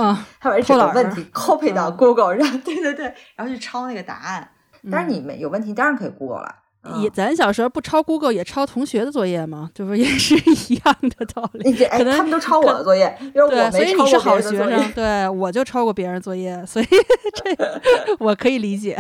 [0.41, 4.51] 他把这个问题 copy 到 Google，然后 对对对，然后去抄那个答案。
[4.91, 6.57] 但是你们有问题，当然可以 Google 了。
[7.03, 9.71] 也，咱小时候不抄 Google 也抄同学的作业吗？
[9.75, 11.73] 就是也是一样的道理。
[11.73, 14.93] 可能他们都抄我的作业，因为我所以你是好学生。
[14.93, 16.87] 对，我就抄过别人作业，所以
[17.37, 18.99] 这我可以理解。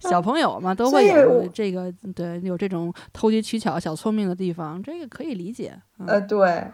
[0.00, 5.72] 小朋友嘛，都会有这个，对，有这种投机取巧、小聪明的地方，这个可以理解。
[6.06, 6.64] 呃，对，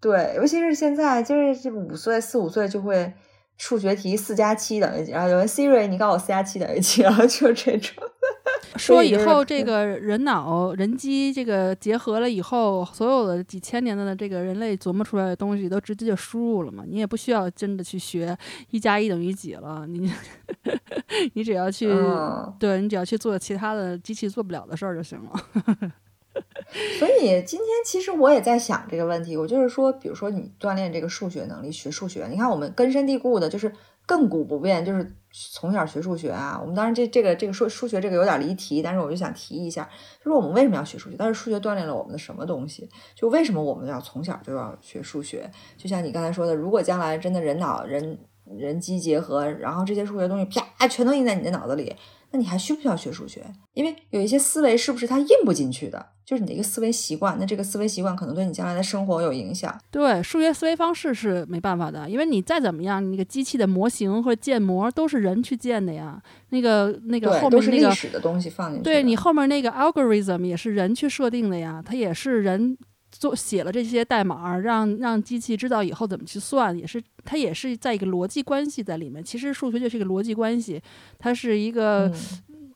[0.00, 3.12] 对，尤其是现在，就是这五岁、四五岁就会。
[3.60, 5.12] 数学题四加七等于几？
[5.12, 7.02] 然后有人 Siri，你告诉我四加七等于几？
[7.04, 8.02] 然后就这种。
[8.76, 16.84] 说以后这个人脑人机这个结合了以后，所有的几千年的这个人类琢磨出来的东西都直接就输入了嘛？
[16.86, 18.34] 你也不需要真的去学
[18.70, 20.10] 一加一等于几了，你
[21.34, 21.90] 你只要去，
[22.58, 25.92] 对你只要去做其他的机器做不了的事儿就行了。
[26.98, 33.72] 所以今天其实我也在想这个问题，我就是说，比如说你锻炼这个数学能力，学数学，你看我们根深蒂固的，就是
[34.06, 35.12] 亘古不变，就是
[35.52, 36.56] 从小学数学啊。
[36.60, 41.16] 我们当然这这个这个说数学这个有点离题，但是我就想提一下，就是我们为什么要学数学？
[41.18, 42.88] 但是数学锻炼了我们的什么东西？
[43.16, 45.50] 就为什么我们要从小就要学数学？
[45.76, 48.16] 就像你刚才说的，如果将来真的人脑人
[48.56, 51.96] 人机结合，然后这些数学东西啪全都印在你的脑子里。
[52.32, 53.44] 那你还需不需要学数学？
[53.72, 57.36] 因为有一些思维是不是它印不进去的，就是你的一个思维习惯。
[57.40, 59.76] 那这个思维习惯可能对你将来的生活有影响。
[59.90, 66.22] 对，数学思维方式是没办法的，因为你再怎么样，那个机器的模型或者建模都是人去建的呀。
[66.50, 72.78] 那个那个后面那个历史的东西放进去，对你后面那个 algorithm 也是人去设定的呀，它也是人。
[73.12, 79.22] 做写了这些代码，让让机器知道以后怎么去算，也是它也是在一个逻辑关系在里面。
[79.22, 80.80] 其实数学就是一个逻辑关系，
[81.18, 82.10] 它是一个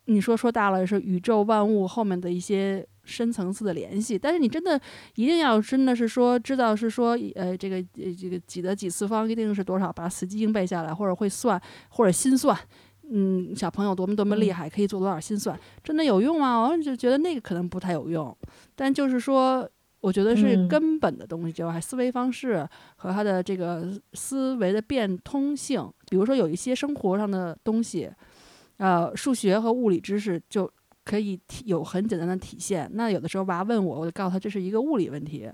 [0.06, 4.18] 你说说大了是宇宙万物后面的一些深层次的联系。
[4.18, 4.80] 但是你真的
[5.14, 7.82] 一定要真的是说知道是说呃这个
[8.18, 12.58] 这个几的几次方一定是多少，把死记硬背下来，或者会算或者心算，
[13.10, 16.68] 嗯，小朋友多么多么厉害，可以做多少心算，真的有用吗？
[16.68, 18.36] 我就觉得那个可能不太有用，
[18.74, 19.68] 但就是说。
[20.00, 25.90] 我觉得是根本的东西，就还思维方式和他的这个思维的变通性。
[26.10, 28.10] 比如说，有一些生活上的东西，
[28.76, 30.70] 呃，数学和物理知识就
[31.04, 32.90] 可以有很简单的体现。
[32.94, 35.48] 那有的时候娃问我，我就告诉他这是一个物理问题，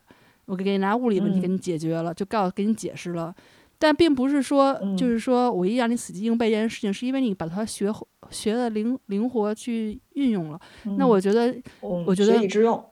[0.46, 3.34] 我给你拿物理问题给你解决了，就告诉给你解释了。
[3.78, 7.90] 但并不是说，就是说我一让你死记硬背这件事情，是因为你把它学
[8.30, 10.60] 学的灵灵活去运用了。
[10.98, 12.84] 那我觉得，我觉得学以致用。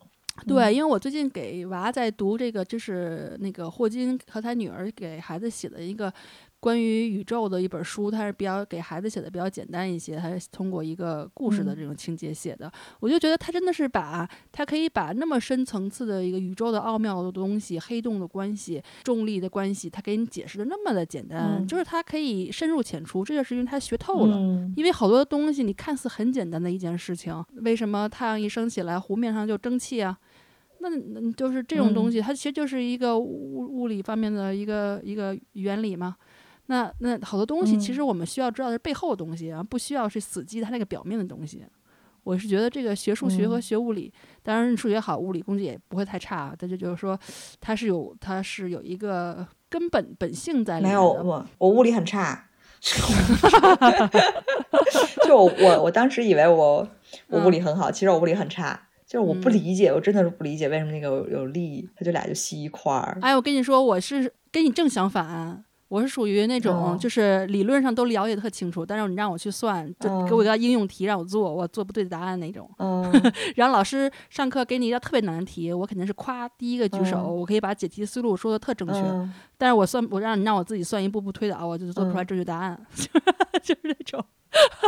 [0.46, 6.12] 对，因为我最近给娃在读这个，就是那个霍金和他女儿给孩子写的一个。
[6.60, 12.70] 关于宇宙的一本书，它是比较给孩子写的比较简单一些，它是通过一个故事的这种情节写的。
[12.98, 23.24] 我就觉得他真的是把，他可以把那么深层次的一个宇宙的奥妙的东西、黑洞的关系、重力的关系，他给你解释的那么的简单，就是他可以深入浅出。
[23.24, 24.36] 这就是因为他学透了。
[24.76, 30.18] 因为好多东西你看似很简单的一件事情，为什么太阳一升起来湖面上就蒸汽啊？
[30.80, 30.88] 那
[31.32, 36.16] 就是这种东西，它其实就是一个物物理方面的一个一个原理嘛。
[36.70, 41.64] 那那好多东西，其实我们需要知道的是背后的东西啊，不需要是死记它那个表面的东西。
[42.24, 44.12] 我是觉得这个学数学和学物理，
[44.42, 46.54] 当然数学好，物理估计也不会太差。
[46.58, 47.18] 但是就是说，
[47.58, 51.00] 它是有它是有一个根本本性在里面的。
[51.00, 52.46] 没有我，我物理很差。
[55.26, 56.86] 就我我当时以为我
[57.28, 58.78] 我物理很好，其实我物理很差。
[59.06, 63.16] 就是我不理解，我真的是不理解为什么那个有力，它就俩就吸一块儿。
[63.22, 65.64] 哎，我跟你说，我是跟你正相反。
[65.88, 72.70] 我是属于那种，就是理论上都了解特清楚，但是你让我去算，就给我一个应用题让我做，我做不对答案那种。
[73.56, 79.02] 然后老师上课给你一道特别难的题，我肯定是夸第一个举手，我可以把解题思路说的特正确。
[79.56, 82.78] 但是我算，我让你让我自己算一步步推导，我就做不出来正确答案，
[83.62, 84.24] 就是那种。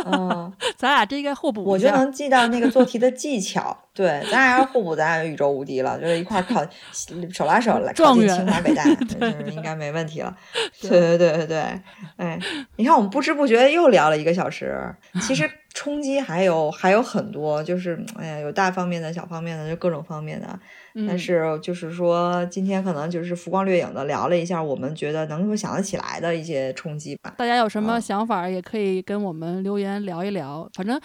[0.07, 3.77] 嗯， 咱俩这应该互补，我就能记到那个做题的技巧。
[3.93, 6.65] 对，咱俩要互补，咱俩就宇宙无敌了，就是一块考
[7.33, 10.35] 手拉手来考进清华北大， 就是应该没问题了。
[10.81, 11.59] 对对对对对，
[12.17, 12.39] 哎，
[12.77, 20.59] 你看我们不知不觉又聊了一个小时，其实冲击还有还有很多，就是哎呀，有大方面的小方面的，就各种方面的。
[21.07, 27.35] 但是就是说，今天可能就是浮光掠影的聊了一下，我们觉得能够想得起来的一些冲击吧。
[27.37, 30.69] 大家有什么想法，也可以跟我们留言聊一聊。
[30.75, 31.01] 反正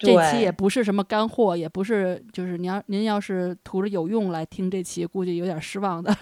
[0.00, 6.16] 这期也不是什么干货，也不是就是您要您要是图着有用来听这期，估计有点失望的。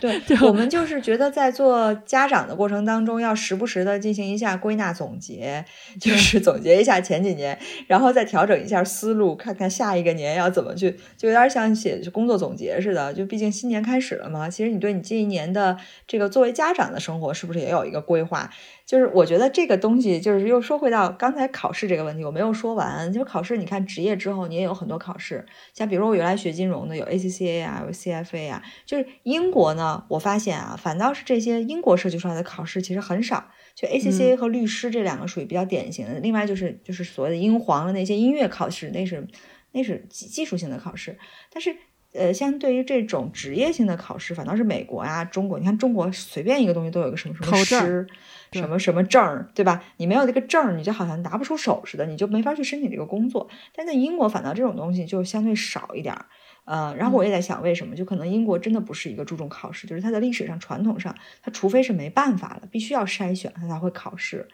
[0.00, 5.64] 对，我们就是觉得在做家长的过程当中，要时不时的进行一下归纳总结，
[6.00, 13.12] 就是 总结一下前几年，然后再调整一下思路，看看下一个年要怎么去，就有点像写工作总结似的。
[13.12, 15.76] 就毕竟新年开始了嘛，其实你对你这一年的
[16.06, 18.48] 这个作为家长的生活，是不是也有一个规划？
[18.88, 23.12] 就是我觉得这个东西，就是又说回到刚才考试这个问题，我没有说完。
[23.12, 28.62] 就是考试，你看职业之后，你也有很多考试，像比如说我原来学金融的，有 ACCA 啊，有 CFA 啊。
[28.86, 33.50] 就是英国呢，我发现啊，反倒是这些英国设计出来的考试其实很少。
[33.74, 36.18] 就 ACCA 和律师这两个属于比较典型的。
[36.20, 39.28] 另外就是就是所谓的英皇的那些音乐考试，那是
[39.72, 41.18] 那是技技术性的考试。
[41.52, 41.76] 但是
[42.14, 48.06] 呃，相对于这种职业性的考试，反倒是美国啊、中国，你看中国随便一个东西都有个什么什么师。
[48.52, 49.82] 什么什么证儿，对吧？
[49.96, 53.48] 你没有这个证儿，你就好像拿不出手似的，你就没法去申请这个工作。
[53.74, 56.26] 但在英国，反倒这种东西就相对少一点儿。
[56.64, 57.96] 呃，然后我也在想，为什么？
[57.96, 64.46] 就可能英国真的不是一个注重考试，就是它的历史上、传统上，它除非是没办法了，必须要筛选，它才会考试。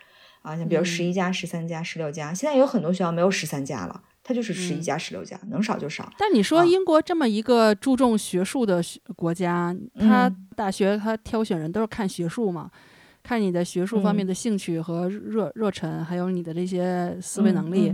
[0.42, 6.12] 啊，像比如十一家、十三家、十六家，现在有很多学校没有十三家了，它就是十一家、十六家，能少就少。
[6.18, 8.80] 但你说英国这么一个注重学术的
[9.16, 12.70] 国家，它大学它挑选人都是看学术嘛？
[13.24, 17.92] 看你的学术方面的兴趣和热热忱，还有你的这些思维能力。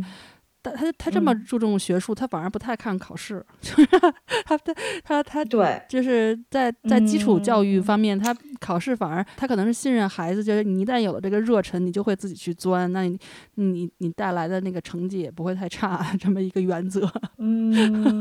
[0.62, 3.44] 但他他这么注重学术，他反而不太看考试。
[4.44, 13.18] 他他他他对，就是在在基础教育方面，他考试反而他可能是信任孩子，就是你一旦有了这个热忱，你就会自己去钻，那你
[13.54, 16.06] 你你带来的那个成绩也不会太差。
[16.20, 17.10] 这么一个原则。
[17.38, 18.20] 嗯，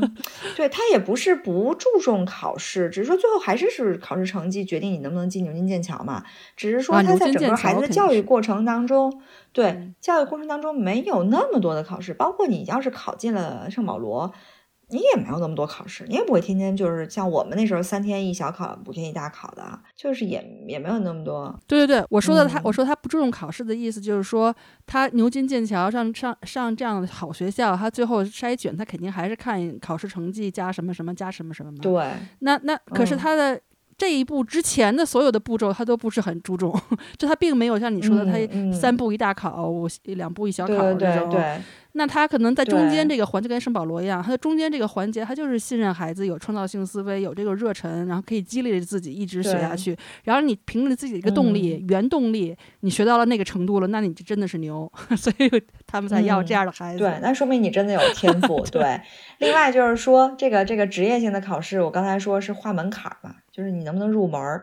[0.56, 6.24] 对他也不是不注重考试，只是说最后还是是考试成绩决定你能不能进牛津剑桥嘛。
[6.56, 9.20] 只是说他在整个孩子的教育过程当中。
[9.52, 14.32] 对教育过程当中没有那么多的考试，包括你要是考进了圣保罗，
[14.88, 21.52] 你也没有那么多考试，你也不会天天就是像我们那时候三天一小考，五天一大考的，就是也也没有那么多。
[21.66, 24.54] 对对对，我说的他，我说他不注重考试的意思就是说，
[24.86, 31.78] 他牛津剑桥上上上这样的好学校，他最后筛选他肯定还是看考试成绩加什么什么加什么什么嘛。
[31.82, 33.60] 对，那那可是他的。
[34.00, 36.74] 这一步之前的所有的步骤，他都不是很注重，
[37.18, 38.32] 就他并没有像你说的，他
[38.72, 39.70] 三步一大考，
[40.04, 41.30] 两步一小考这种。
[41.92, 49.96] 那他可能在中间这个环节跟圣保罗一样，他的中间这个环节，他就是信任孩子有创造性思维，有这个热忱，然后可以激励着自己一直学下去。
[50.24, 54.90] 然后你凭着自己的一个动力、原动力，你学到了那个程度了，那你就真的是牛。
[55.16, 55.50] 所以
[55.86, 57.00] 他们才要这样的孩子。
[57.00, 58.64] 对，那说明你真的有天赋。
[58.70, 59.00] 对，
[59.38, 64.62] 另外就是说，这个这个职业性的考试，我刚才说是划门槛嘛，就是你能不能入门儿。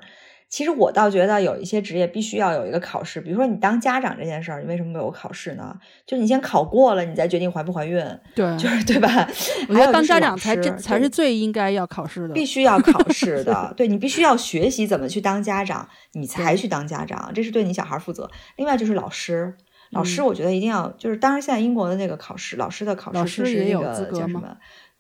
[0.49, 5.77] 其实我倒觉得有一些职业必须要有一个考试，比如说你当家长这件事儿，你为什么没有考试呢？
[6.05, 8.01] 就你先考过了，你再决定怀不怀孕。
[8.33, 9.27] 对，就是对吧？
[9.67, 13.73] 我觉得当家长才这才是最应该要考试的，必须要考试的。
[13.75, 18.29] 对你必须要学习怎么去当家长，你才去当家长，这是对你小孩负责。
[18.55, 19.53] 另外就是老师，
[19.91, 24.57] 老师我觉得一定要就是，当然现在英国的那个考试，老师的考试是那个叫什么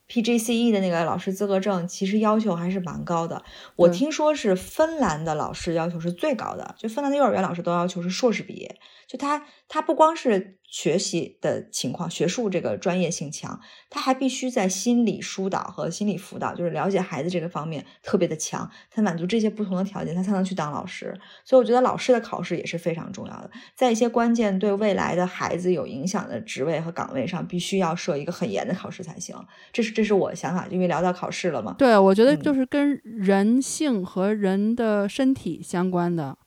[0.09, 3.43] ？PGCE 的那个老师资格证其实要求还是蛮高的，
[3.75, 10.55] 我听说是芬兰的老师要求是最高的，就芬兰的幼儿园老师都要求是硕士毕业，就他他不光是。
[10.69, 13.57] 学习的情况，学术这个专业性强，
[13.89, 21.17] 他还必须在心理疏导和心理辅导，就是了解孩子这个方面特别的强，他满足这些不同的条件，他才能去当老师。
[21.45, 29.33] 所以我觉得老师的考试也是非常重要的，在一些关键对未来的孩子有影响的职位和岗位上，必须要设一个很严的考试才行。
[29.71, 31.73] 这是这是我的想法，因为聊到考试了嘛。
[31.77, 36.37] 对，我觉得就是跟人性和人的身体相关的。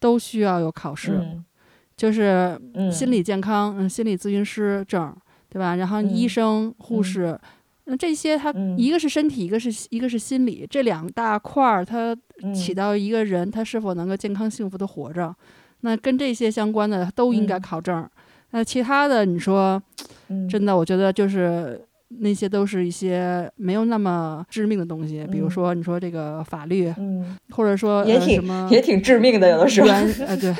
[0.00, 1.20] 都需要有考试，
[2.00, 2.58] 就是
[2.90, 5.14] 心理健康，嗯，心理咨询师证，
[5.50, 5.76] 对吧？
[5.76, 7.38] 然后医生、护士，
[7.84, 12.16] 那这些它一个是身体，一个是一个是心理，这两大块儿，它
[12.54, 15.36] 起到一个人他是否能够健康幸福的活着，
[15.82, 18.08] 那跟这些相关的都应该考证。
[18.52, 19.80] 那其他的，你说，
[20.48, 21.78] 真的，我觉得就是
[22.18, 29.86] 那些都是一些没有那么致命的东西，比如说你说这个法律，嗯，或者说也挺也挺致命的，有的时候。
[29.86, 30.54] 原呃对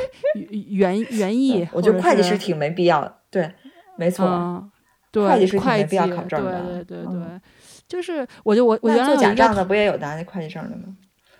[0.68, 3.50] 原原意，我觉得会计师挺没必要的，对，
[3.98, 4.70] 没错，
[5.10, 7.40] 对，会计师没必要考证的，对对对对，
[7.88, 10.84] 就是我就我我原来做假账的不也有拿那会计证的吗？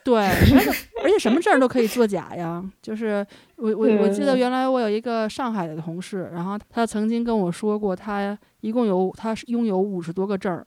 [0.02, 0.70] 对，而且
[1.04, 2.64] 而且什么证都可以作假呀。
[2.80, 3.24] 就是
[3.56, 10.66] 我我我记得原来我有一个上海的同事，然后他曾经跟我说过，他一共有他是拥有五十多个证儿，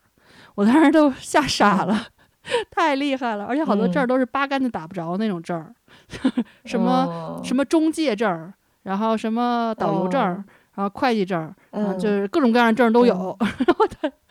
[0.55, 2.05] 我当时都吓傻了，
[2.69, 5.73] 太厉害了，而且好多证儿都是八竿子打不着那种证儿，
[6.65, 8.53] 什么什么中介证儿，
[8.83, 10.43] 然后什么导游证儿，
[10.75, 11.39] 然后会计证
[11.71, 14.11] 儿，就是各种各样的证儿都有，然后他。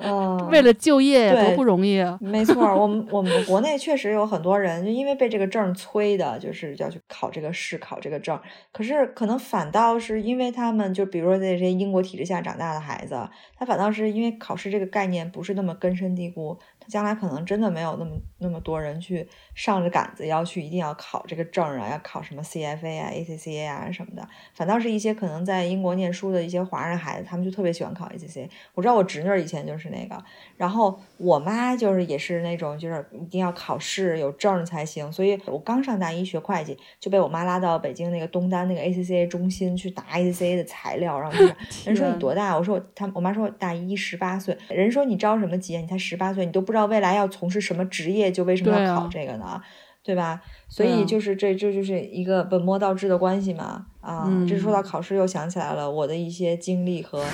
[0.00, 2.18] 嗯，为了就业多不容易啊！
[2.20, 8.40] 没错，我们 我们国内确实有很多人，就因为被这个证催的，就是要去考这个试，考这个证。
[8.72, 16.58] 可是可能反倒是因为他们，就比如说在这些英国体制下长大的孩子，他反倒是因为考试这个概念不是那么根深蒂固。
[16.88, 24.26] 将来可能真的没有那么那么多人去上着杆子要去一定要考这个证啊，要考什么 CFA 啊、ACCA 啊什么的。
[24.54, 28.48] 反倒是一些可能在英国念书的一些华人孩子，他们就特别喜欢考 ACCA。
[28.74, 30.22] 我知道我侄女以前就是那个，
[30.56, 35.10] 然后我妈就是也是那种就是一定要考试有证才行。
[35.12, 41.18] 所以我刚上大一学会计，就被我妈拉到北京那个东单那个 ACCA 中心去答 ACCA 的材料。
[41.18, 41.38] 然后
[41.84, 42.56] 人说你多大？
[42.56, 44.56] 我说我他我妈说我大一十八岁。
[44.68, 45.76] 人说你着什么急？
[45.76, 46.86] 你才十八岁，你都不知道。
[46.86, 49.60] 未来要从事什么职业，就为什么要考这个呢？
[50.02, 50.40] 对吧？
[50.68, 53.86] 所以就是这这就是一个本末倒置的关系嘛。
[54.00, 57.24] 啊，这说到考试，又想起来了我的一些经历和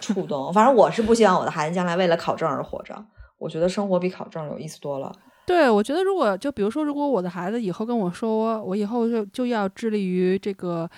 [0.00, 0.52] 触动。
[0.52, 3.04] 反正我是不希望我的孩子将来为了考证而活着。
[3.38, 5.10] 我觉得生活比考证有意思多了。
[5.50, 10.88] 对，我觉得如果就比如说，如果我的孩子以后跟我说，我以后就就要致力于这个，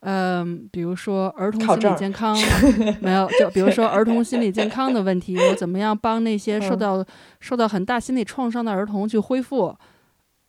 [0.00, 2.36] 嗯，比如说儿童心理健康，
[3.00, 7.02] 没有，就比如说儿童心理健康的问题，我怎么样帮那些受到
[7.40, 9.74] 受到很大心理创伤的儿童去恢复？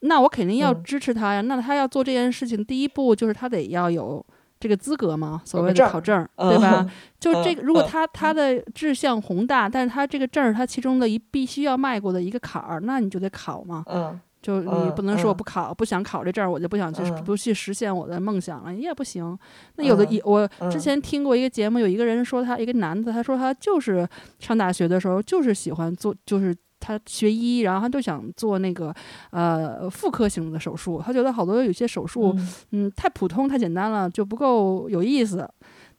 [0.01, 1.39] 那我肯定要支持他呀。
[1.39, 4.25] 那他要做这件事情，第一步就是他得要有。
[4.63, 6.89] 这个资格嘛，所谓的考证，对吧？
[7.19, 13.83] 就这个，如果他他的志向宏大，但是他这个证儿，他其中的一必须要迈过的一个坎儿，那你就得考嘛。
[13.87, 19.37] 嗯，就你不能说我不考，不想考这证儿，我就不想去不去实现我的梦想了，你也不行。
[19.75, 24.07] 那有的，我之前听过一个节目，有一个人说他一个男的，他说他就是
[24.39, 26.55] 上大学的时候就是喜欢做，就是。
[26.83, 28.93] 他学医，然后他就想做那个
[29.31, 31.01] 呃妇科型的手术。
[31.01, 32.35] 他觉得好多有些手术，
[32.71, 35.49] 嗯，太普通、太简单了，就不够有意思。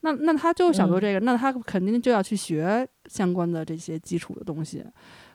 [0.02, 4.84] 那那他就想做这个，那他肯定就要去学相关的这些基础的东西。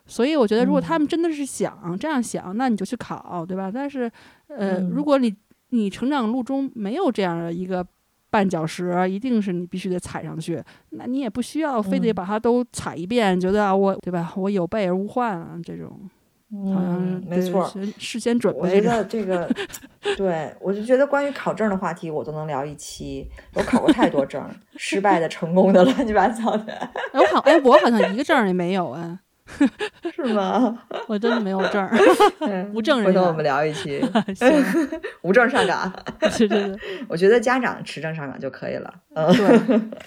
[0.06, 3.72] 所以我觉得，如果他们真的是想这样想，那你就去考，对吧？
[3.74, 4.12] 但是，
[4.48, 5.36] 呃，如果你
[5.70, 7.86] 你成长路中没有这样的一个。
[8.32, 14.32] 绊脚石一定是你必须得踩上去，那你也不需要非得把它都踩一遍，觉得啊我对吧？
[14.36, 16.00] 我有备而无患啊，这种，
[16.52, 18.60] 嗯，没错，事先准备。
[18.60, 19.50] 我觉得这个，
[20.18, 23.28] 对我就觉得关于考证的话题，我都能聊一期。
[23.54, 24.44] 我考过太多证，
[24.76, 26.90] 失败的、成功的，乱七八糟的。
[27.14, 29.20] 我好，哎，我好像一个证也没有啊。
[30.16, 30.80] 是吗？
[31.08, 31.90] 我真的没有证儿，
[32.74, 33.08] 无证人。
[33.08, 34.02] 回头我们聊一期，
[35.22, 35.92] 无证上岗。
[36.20, 38.94] 对对对，我觉得家长持证上岗就可以了。
[39.16, 39.28] 嗯，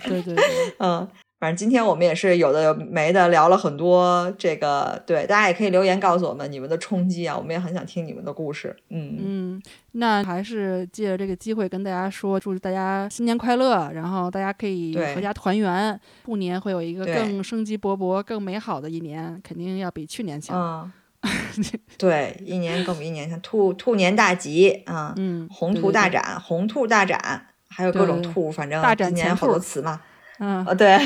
[0.05, 0.45] 对对对，
[0.79, 1.07] 嗯。
[1.43, 8.77] 反正今天我们也是有的没的聊了很多，这个对大家也可以留言告诉我们你们的冲击啊，我们也很想听你们的故事。
[8.91, 20.89] 嗯嗯，那还是借着这个机会跟大家说，祝大家新年快乐，然后大家可以阖家团圆，兔年会有一个更生机勃勃、更美好的一年，肯定要比去年强。
[21.99, 25.13] 对，一年更比一年强，兔兔年大吉啊！
[25.17, 30.01] 嗯，宏图大展，宏兔大展，还有各种兔，反正今年好多词嘛。
[30.45, 30.99] 嗯，哦对，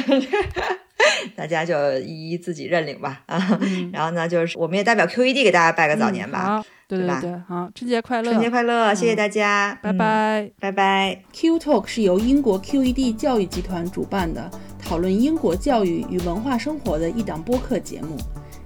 [1.36, 3.60] 大家就一一自己认领吧啊。
[3.92, 11.22] 然后呢，就是我们也代表 QED 给大家拜个早年吧，对对对，好，春节快乐，春节快乐，谢谢大家，拜拜，拜拜。
[11.34, 14.50] Q Talk 是由英国 QED 教育集团主办的，
[14.82, 18.16] 讨论英国教育与文化生活的一档播客节目。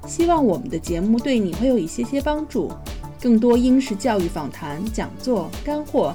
[0.07, 2.71] 希望我们的节目对你会有一些些帮助。
[3.21, 6.15] 更多英式教育访谈、讲座、干货。